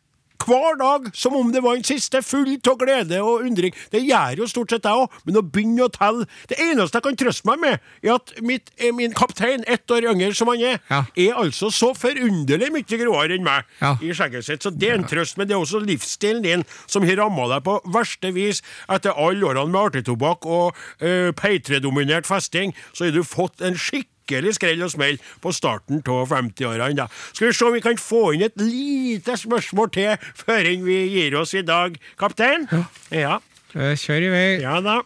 [0.45, 3.73] hver dag som om det var en siste, full av glede og undring.
[3.91, 7.03] Det gjør jo stort sett jeg òg, men å begynne å telle Det eneste jeg
[7.03, 10.61] kan trøste meg med, er at mitt, eh, min kaptein, ett år yngre som han
[10.61, 11.03] er, Ja.
[11.15, 13.95] er altså så forunderlig mye gråere enn meg Ja.
[14.01, 14.61] i skjegget sitt.
[14.63, 17.63] Så det er en trøst, men det er også livsstilen din som har ramma deg
[17.63, 22.73] på verste vis etter alle årene med artigtobakk og uh, P3-dominert festing.
[22.93, 23.75] Så har du fått en
[24.27, 26.95] skikkelig skrell og smell på starten av 50-årene.
[26.95, 27.07] da.
[27.33, 31.37] Skal vi se om vi kan få inn et lite spørsmål til før vi gir
[31.39, 32.67] oss i dag, kaptein?
[32.71, 32.83] Ja.
[33.11, 33.37] ja.
[33.95, 34.47] Kjør i vei.
[34.63, 35.01] Ja da.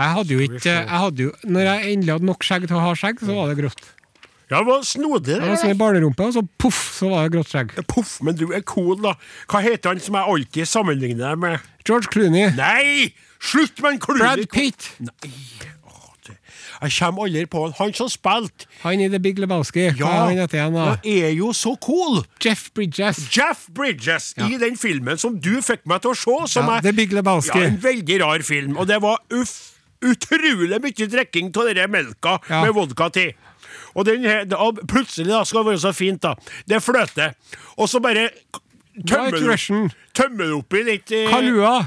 [0.00, 2.84] Jeg hadde jo ikke jeg hadde jo, Når jeg endelig hadde nok skjegg til å
[2.86, 3.82] ha skjegg, så var det grått.
[4.50, 5.74] Ja, det var snodig, Det var sånn det.
[5.76, 7.74] en barnerumpe, og så poff, så var det grått skjegg.
[7.90, 9.12] Poff, men du er cool, da.
[9.50, 11.68] Hva heter han som jeg alltid sammenligner deg med?
[11.86, 12.48] George Clooney.
[12.58, 13.12] Nei!
[13.38, 14.24] Slutt med en Clooney!
[14.24, 14.88] Brad Pitt.
[15.06, 15.30] Nei,
[16.80, 17.74] Jeg kommer aldri på han.
[17.78, 18.68] Han som spilte.
[18.84, 19.90] Han i The Big Lebowski.
[19.98, 20.86] Hva er han heter han, da?
[20.94, 22.22] han er jo så cool!
[22.40, 23.20] Jeff Bridges.
[23.36, 26.38] Jeff Bridges i den filmen som du fikk meg til å se.
[26.54, 27.58] Som Ja, er The Big Lebowski.
[27.60, 28.78] Ja, en veldig rar film.
[28.80, 29.54] Og det var uff,
[30.00, 32.64] utrolig mye drikking av denne melka Ja.
[32.64, 33.34] med vodka til.
[33.94, 36.34] Og den her, da, plutselig da skal det være så fint, da.
[36.68, 37.34] Det fløter.
[37.76, 38.30] Og så bare
[39.06, 41.80] tømmer du, oppi litt eh, Kalua.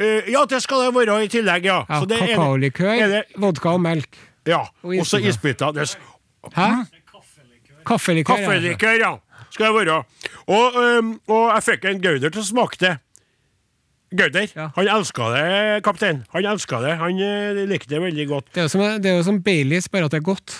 [0.00, 1.82] Uh, ja, det skal det være i tillegg, ja.
[1.88, 4.16] Ja, Kakaolikør, vodka og melk.
[4.46, 4.64] Ja.
[4.82, 5.72] Og så isbiter.
[6.54, 6.68] Hæ?
[7.86, 8.38] Kaffelikør.
[8.38, 8.46] ja.
[8.46, 9.12] Kaffelikør, ja.
[9.52, 10.02] Skal det være.
[10.46, 12.92] Og, um, og jeg fikk en Gauder til å smake det.
[14.16, 14.48] Gauder.
[14.56, 14.68] Ja.
[14.76, 15.44] Han elska det,
[15.84, 16.22] kaptein.
[16.32, 16.96] Han elska det.
[17.00, 18.50] Han eh, likte det veldig godt.
[18.54, 20.56] Det er jo som, det er jo som Baileys, bare at det er godt.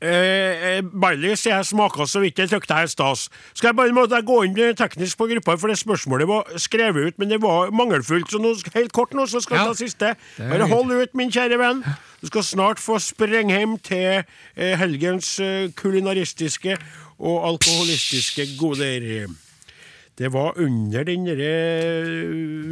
[0.00, 3.26] Eh, eh, Baileys jeg smaka så vidt jeg trykte her stas.
[3.52, 6.48] Skal jeg bare måtte jeg gå inn eh, teknisk på gruppa, for det spørsmålet var
[6.56, 8.30] skrevet ut, men det var mangelfullt.
[8.32, 9.68] Så nå, helt kort nå, så skal jeg Ja.
[9.68, 10.14] ta siste.
[10.38, 11.84] Bare hold ut, min kjære venn.
[12.22, 14.24] Du skal snart få sprenge hjem til
[14.56, 16.78] eh, helgens eh, kulinaristiske
[17.20, 19.28] og alkoholistiske goder.
[20.16, 21.54] Det var under den derre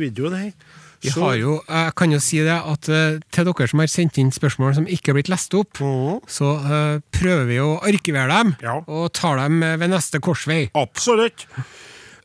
[0.00, 0.52] videoen her.
[1.00, 3.86] Vi Så- har jo, jeg kan jo si det at eh, til dere som har
[3.86, 6.24] sendt inn spørsmål som ikke har blitt lest opp, mm.
[6.26, 8.80] så uh, prøver vi å arkivere dem Ja.
[8.86, 10.70] og tar dem eh, ved neste korsvei.
[10.74, 11.46] Absolutt.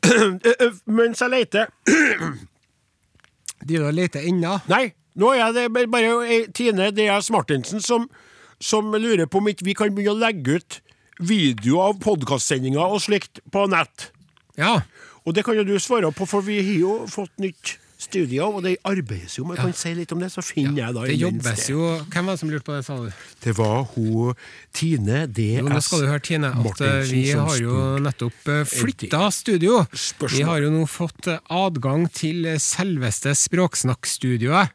[0.89, 1.69] Mens jeg leter
[3.67, 4.57] De da leter ennå.
[4.67, 8.09] Nei, nå er det bare- Tine DS Martinsen som,
[8.59, 10.79] som lurer på om ikke vi kan begynne å legge ut
[11.21, 14.09] video av podkastsendinger og slikt på nett.
[14.59, 14.81] Ja.
[15.23, 18.63] Og det kan jo du svare på, for vi har jo fått nytt studio, og
[18.65, 19.57] det arbeides jo med.
[19.61, 22.41] Kan si litt om det, så finner jeg da Det jobbes jo Hvem var det
[22.43, 23.09] som lurte på det, sa du?
[23.43, 24.37] Det var hun
[24.75, 29.25] Tine DS Jo, nå skal du høre, Tine, at eh, vi har jo nettopp flytta
[29.33, 29.83] studio.
[29.91, 30.37] Spørsmål.
[30.37, 34.73] Vi har jo nå fått eh, adgang til eh, selveste Språksnakkstudioet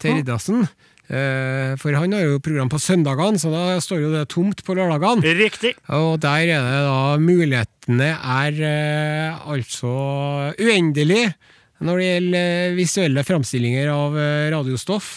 [0.00, 0.66] til Riddarsen.
[1.08, 4.76] Eh, For han har jo program på søndagene, så da står jo det tomt på
[4.76, 5.24] lørdagene.
[5.38, 5.74] Riktig.
[5.96, 9.92] Og der er det da Mulighetene er eh, altså
[10.60, 11.30] uendelig
[11.84, 15.10] når det gjelder eh, visuelle framstillinger av eh, radiostoff.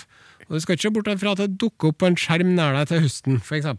[0.49, 2.75] Og du skal ikke se bort fra at det dukker opp på en skjerm nær
[2.75, 3.69] deg til høsten, f.eks.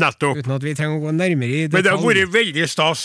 [0.00, 0.38] Nettopp.
[0.40, 1.74] Uten at vi trenger å gå nærmere i detalj.
[1.76, 3.02] Men det har vært veldig stas.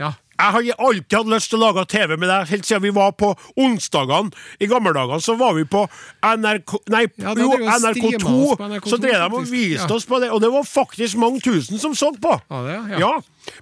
[0.00, 0.14] Ja.
[0.34, 3.12] Jeg har alltid hatt lyst til å lage TV med deg, helt siden vi var
[3.14, 3.28] på
[3.62, 4.32] onsdagene.
[4.58, 5.84] I gamle dager så var vi på
[6.26, 8.56] NRK Nei, Ja, jo, drev vi og streamet NRK2.
[8.58, 9.94] på NRK2, så drev de og viste Ja.
[9.94, 12.34] oss på det, og det var faktisk mange tusen som så på.
[12.50, 12.98] Ja, det, ja.
[13.04, 13.12] Ja.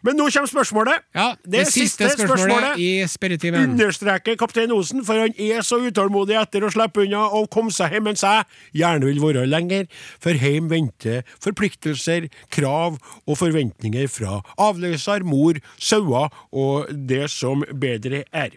[0.03, 1.03] Men nå kommer spørsmålet.
[1.15, 3.73] Ja, det, siste, spørsmålet, i spørretimen.
[3.73, 7.93] understreker kaptein Osen, for han er så utålmodig etter å slippe unna og komme seg
[7.97, 8.45] hjem, mens jeg
[8.79, 9.89] gjerne vil være lenger.
[10.23, 18.25] For hjem venter forpliktelser, krav og forventninger fra avløser, mor, sauer og det som bedre
[18.33, 18.55] er.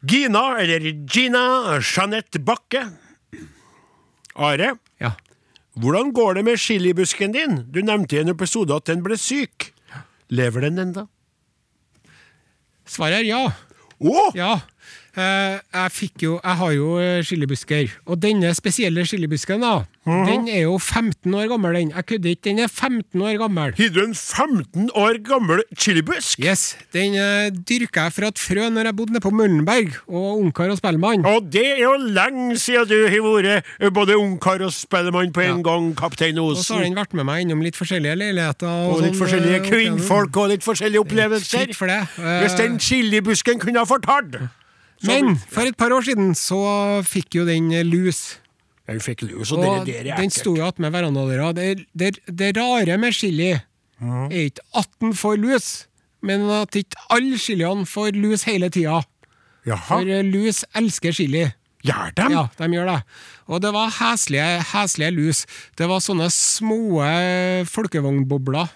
[0.00, 0.80] Gina, eller
[1.12, 2.86] Gina Jeanette Bakke.
[4.36, 5.10] Are, Ja.
[5.76, 7.66] hvordan går det med chilibusken din?
[7.70, 9.72] Du nevnte i en episode at den ble syk.
[10.30, 11.06] Lever den ennå?
[12.86, 13.40] Svaret er ja.
[14.00, 14.30] Å!
[14.38, 14.52] Ja.
[15.16, 17.88] Eh, jeg jo Jeg har jo chilibusker.
[18.06, 20.26] Og denne spesielle chilibusken, da, Mhm.
[20.26, 21.90] den er jo 15 år gammel, den.
[21.90, 23.74] Jeg kødder ikke, den er 15 år gammel.
[23.76, 26.38] Har du en 15 år gammel chilibusk?
[26.40, 30.40] Yes, Den uh, dyrka jeg fra et frø når jeg bodde nede på Møllenberg, og
[30.40, 31.26] ungkar og spellemann.
[31.26, 35.40] Og det er jo lenge siden du har vært eh, både ungkar og spellemann på
[35.44, 35.62] en Ja.
[35.62, 38.66] gang, kaptein Og så har den vært med meg innom litt forskjellige leiligheter.
[38.88, 41.66] Og litt sånn, forskjellige eh, kvinnfolk og litt forskjellige opplevelser.
[41.66, 42.00] Fint for det.
[42.18, 44.48] Uh, Hvis den chilibusken kunne ha fortalt!
[45.08, 46.60] Men for et par år siden så
[47.06, 48.20] fikk jo den lus lus.
[48.90, 51.52] Jeg fikk lus, og Og dere, dere er den sto jo attmed verandadøra.
[51.54, 55.68] Det, det, det rare med chili er ikke at den får lus,
[56.26, 59.02] men at ikke alle chiliene får lus hele tida.
[59.64, 60.00] For Jaha.
[60.18, 61.46] eh, lus elsker chili.
[61.84, 62.26] Gjør de?
[62.34, 62.98] Ja, de gjør det.
[63.48, 65.46] Og det var heslige, heslige lus.
[65.78, 68.68] Det var sånne små eh, folkevognbobler.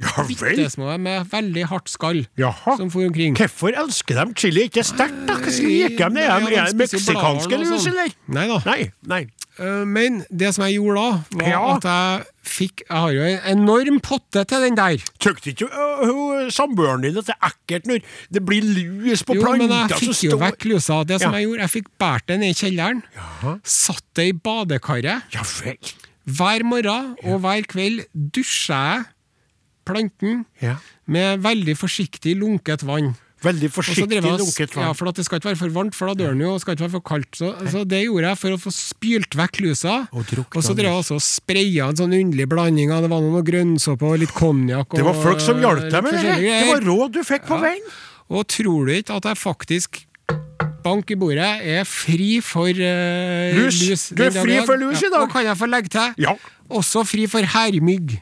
[0.00, 0.56] Ja vel?
[0.56, 2.76] Bittesmå med veldig hardt skall Jaha.
[2.78, 3.34] som for omkring.
[3.36, 4.62] Hvorfor elsker de chili?
[4.70, 5.34] Ikke sterkt, da?
[5.36, 5.82] Hva skal de?
[5.84, 7.92] Er Nei, de- Er de jo meksikanske lus, sånn.
[7.92, 8.14] eller?
[8.28, 8.58] Nei da.
[8.64, 8.90] Nei.
[9.06, 9.20] nei.
[9.60, 11.74] Eh, Men det som jeg gjorde da, var Ja.
[11.76, 14.96] at jeg fikk Jeg har jo en enorm potte til den der.
[15.20, 18.00] Tykte ikke uh, uh, samboeren din at det er ekkelt når
[18.32, 19.60] det blir lus på planta?
[19.60, 21.04] Jo, men jeg fikk jo vekk lusa.
[21.06, 21.38] Det som Ja.
[21.38, 23.02] jeg gjorde, jeg fikk båret det ned i kjelleren,
[23.62, 25.22] satt det i badekaret.
[25.34, 25.76] Ja vel.
[26.26, 29.04] Hver morgen og hver kveld dusjer jeg
[29.92, 30.76] planten Ja.
[31.06, 33.14] med veldig forsiktig lunket vann.
[33.40, 34.84] Veldig forsiktig og- lunket vann.
[34.84, 36.60] Ja, for at det skal ikke være for varmt, for da dør den jo, og
[36.60, 37.30] skal ikke være for kaldt.
[37.40, 39.94] Så, så det gjorde jeg for å få spylt vekk lusa.
[40.12, 43.20] Og Og så drev jeg også og spraya en sånn underlig blanding av det var
[43.24, 44.92] noe grønnsåpe og litt konjakk.
[44.94, 46.36] Det var folk som hjalp deg med det.
[46.44, 47.80] Det var råd du fikk på veien.
[48.28, 50.04] Og tror du ikke at jeg faktisk
[50.82, 53.82] Bank i bordet er fri for uh, Lus.
[53.84, 54.08] lus.
[54.16, 55.22] Du er fri for lus i dag.
[55.26, 56.14] Og kan jeg få legge til?
[56.24, 56.32] Ja.
[56.70, 58.20] Også fri for hermygg.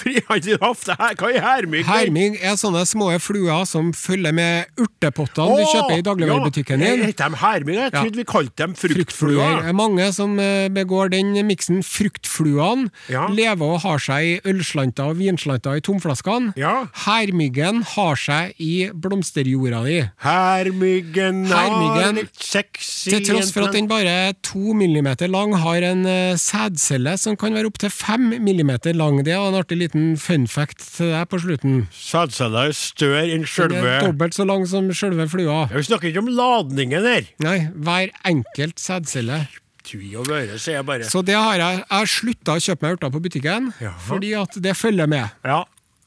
[0.00, 1.84] Frihandelshaft, det her, hva er herming?
[1.86, 7.04] Herming er sånne små fluer som følger med urtepottene du kjøper i dagligvarebutikken Ja, din.
[7.10, 7.76] heter de herming?
[7.80, 8.00] Jeg Ja.
[8.04, 9.04] trodde vi kalte dem Fruktfluer.
[9.40, 9.68] fruktfluer.
[9.68, 13.26] er Mange som eh, begår den miksen fruktfluene, Ja.
[13.28, 16.52] lever og har seg i ølslanter og vinslanter i tomflaskene.
[16.56, 16.86] Ja.
[17.06, 20.00] Hermyggen har seg i blomsterjorda di.
[20.22, 25.52] Hermyggen Hermyggen, er litt sexy Til tross for at den bare er to millimeter lang,
[25.58, 29.18] har en eh, sædcelle som kan være opptil fem millimeter lang.
[29.24, 29.89] Det er en artig liten
[30.20, 31.80] fun fact til deg på slutten.
[31.94, 35.64] Sædcella er større enn Den sjølve er dobbelt så lang som sjølve flua.
[35.72, 37.28] Vi snakker ikke om ladningen her.
[37.42, 39.46] Nei, hver enkelt sædcelle.
[39.90, 41.04] Bare.
[41.08, 43.96] Så det har jeg, jeg har slutta å kjøpe meg urter på butikken, Jaha.
[44.06, 45.32] fordi at det følger med.
[45.44, 45.62] Ja,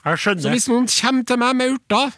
[0.06, 2.12] jeg Så hvis noen kommer til meg med urter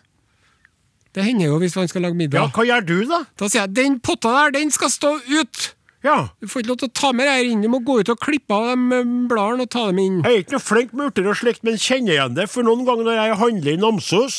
[1.16, 2.42] Det hender jo hvis man skal lage middag.
[2.42, 3.24] Ja, hva gjør du, da?
[3.40, 5.75] Da sier jeg den potta der, den skal stå ut!
[6.06, 7.98] Ja, Du får ikke lov til å ta med det her inn, du må gå
[8.02, 10.20] ut og klippe av de eh, bladene og ta dem inn.
[10.22, 12.46] Jeg er ikke noe flink med urter og slikt, men kjenner igjen det.
[12.52, 14.38] For noen ganger når jeg handler i Namsos,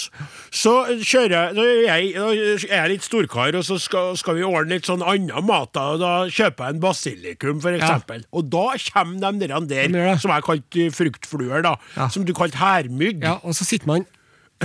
[0.54, 4.46] så kjører jeg er jeg, da er jeg litt storkar, og så skal, skal vi
[4.46, 5.72] ordne litt sånn annen mat.
[5.74, 8.22] Da, og da kjøper jeg en basilikum, for eksempel.
[8.36, 11.74] Og da kommer de der, der som jeg kalte fruktfluer, da.
[11.96, 12.06] Ja.
[12.12, 13.24] Som du kalte hermygg.
[13.26, 14.06] Ja, Og så sitter man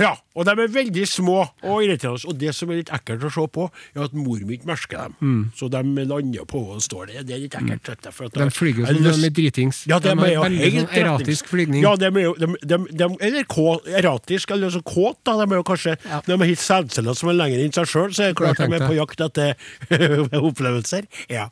[0.00, 2.28] Ja, og de er veldig små og irriterende.
[2.28, 5.10] Og det som er litt ekkelt å se på, er at mor mi ikke merker
[5.20, 5.50] dem.
[5.56, 7.26] Så de lander på og står der.
[7.28, 7.84] Det er litt ekkelt.
[7.92, 8.48] Dette, for at Mm.
[8.48, 9.82] De flyger som de er dritings.
[9.86, 11.82] Ja, de de er jo helt Eratisk erratisk flygning.
[11.84, 15.36] Ja, de er jo de, de, de, Eller kå, erratisk, eller så kåt, da.
[15.40, 18.26] De er jo kanskje De er helt selvceller som er lenger enn seg sjøl, så
[18.26, 19.54] er det klart de er på jakt etter
[20.48, 21.06] opplevelser.
[21.32, 21.48] Ja.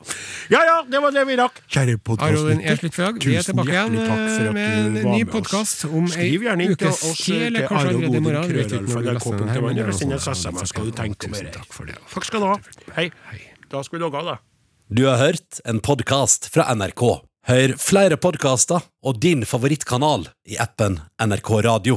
[0.50, 1.62] ja ja, det var det vi rakk.
[1.70, 3.20] Kjære Arodin er slutt for i dag.
[3.20, 5.74] Vi er Tusen igjen hjertelig takk for eh, at du var med oss.
[6.14, 7.94] Skriv gjerne inn til oss eller til Are.
[8.00, 8.28] Godin,
[8.60, 10.20] Vet ikke når du krøllalfa, den her, men det eller send en.
[10.20, 11.50] SMS, hva du tenker om mer.
[11.54, 11.98] takk for det.
[12.14, 12.56] Takk skal du ha.
[12.98, 13.10] Hei.
[13.70, 14.36] Da skal vi logge av, da.
[14.90, 17.04] Du har hørt en podkast fra NRK.
[17.50, 21.96] Hør flere podkaster og din favorittkanal i appen NRK Radio.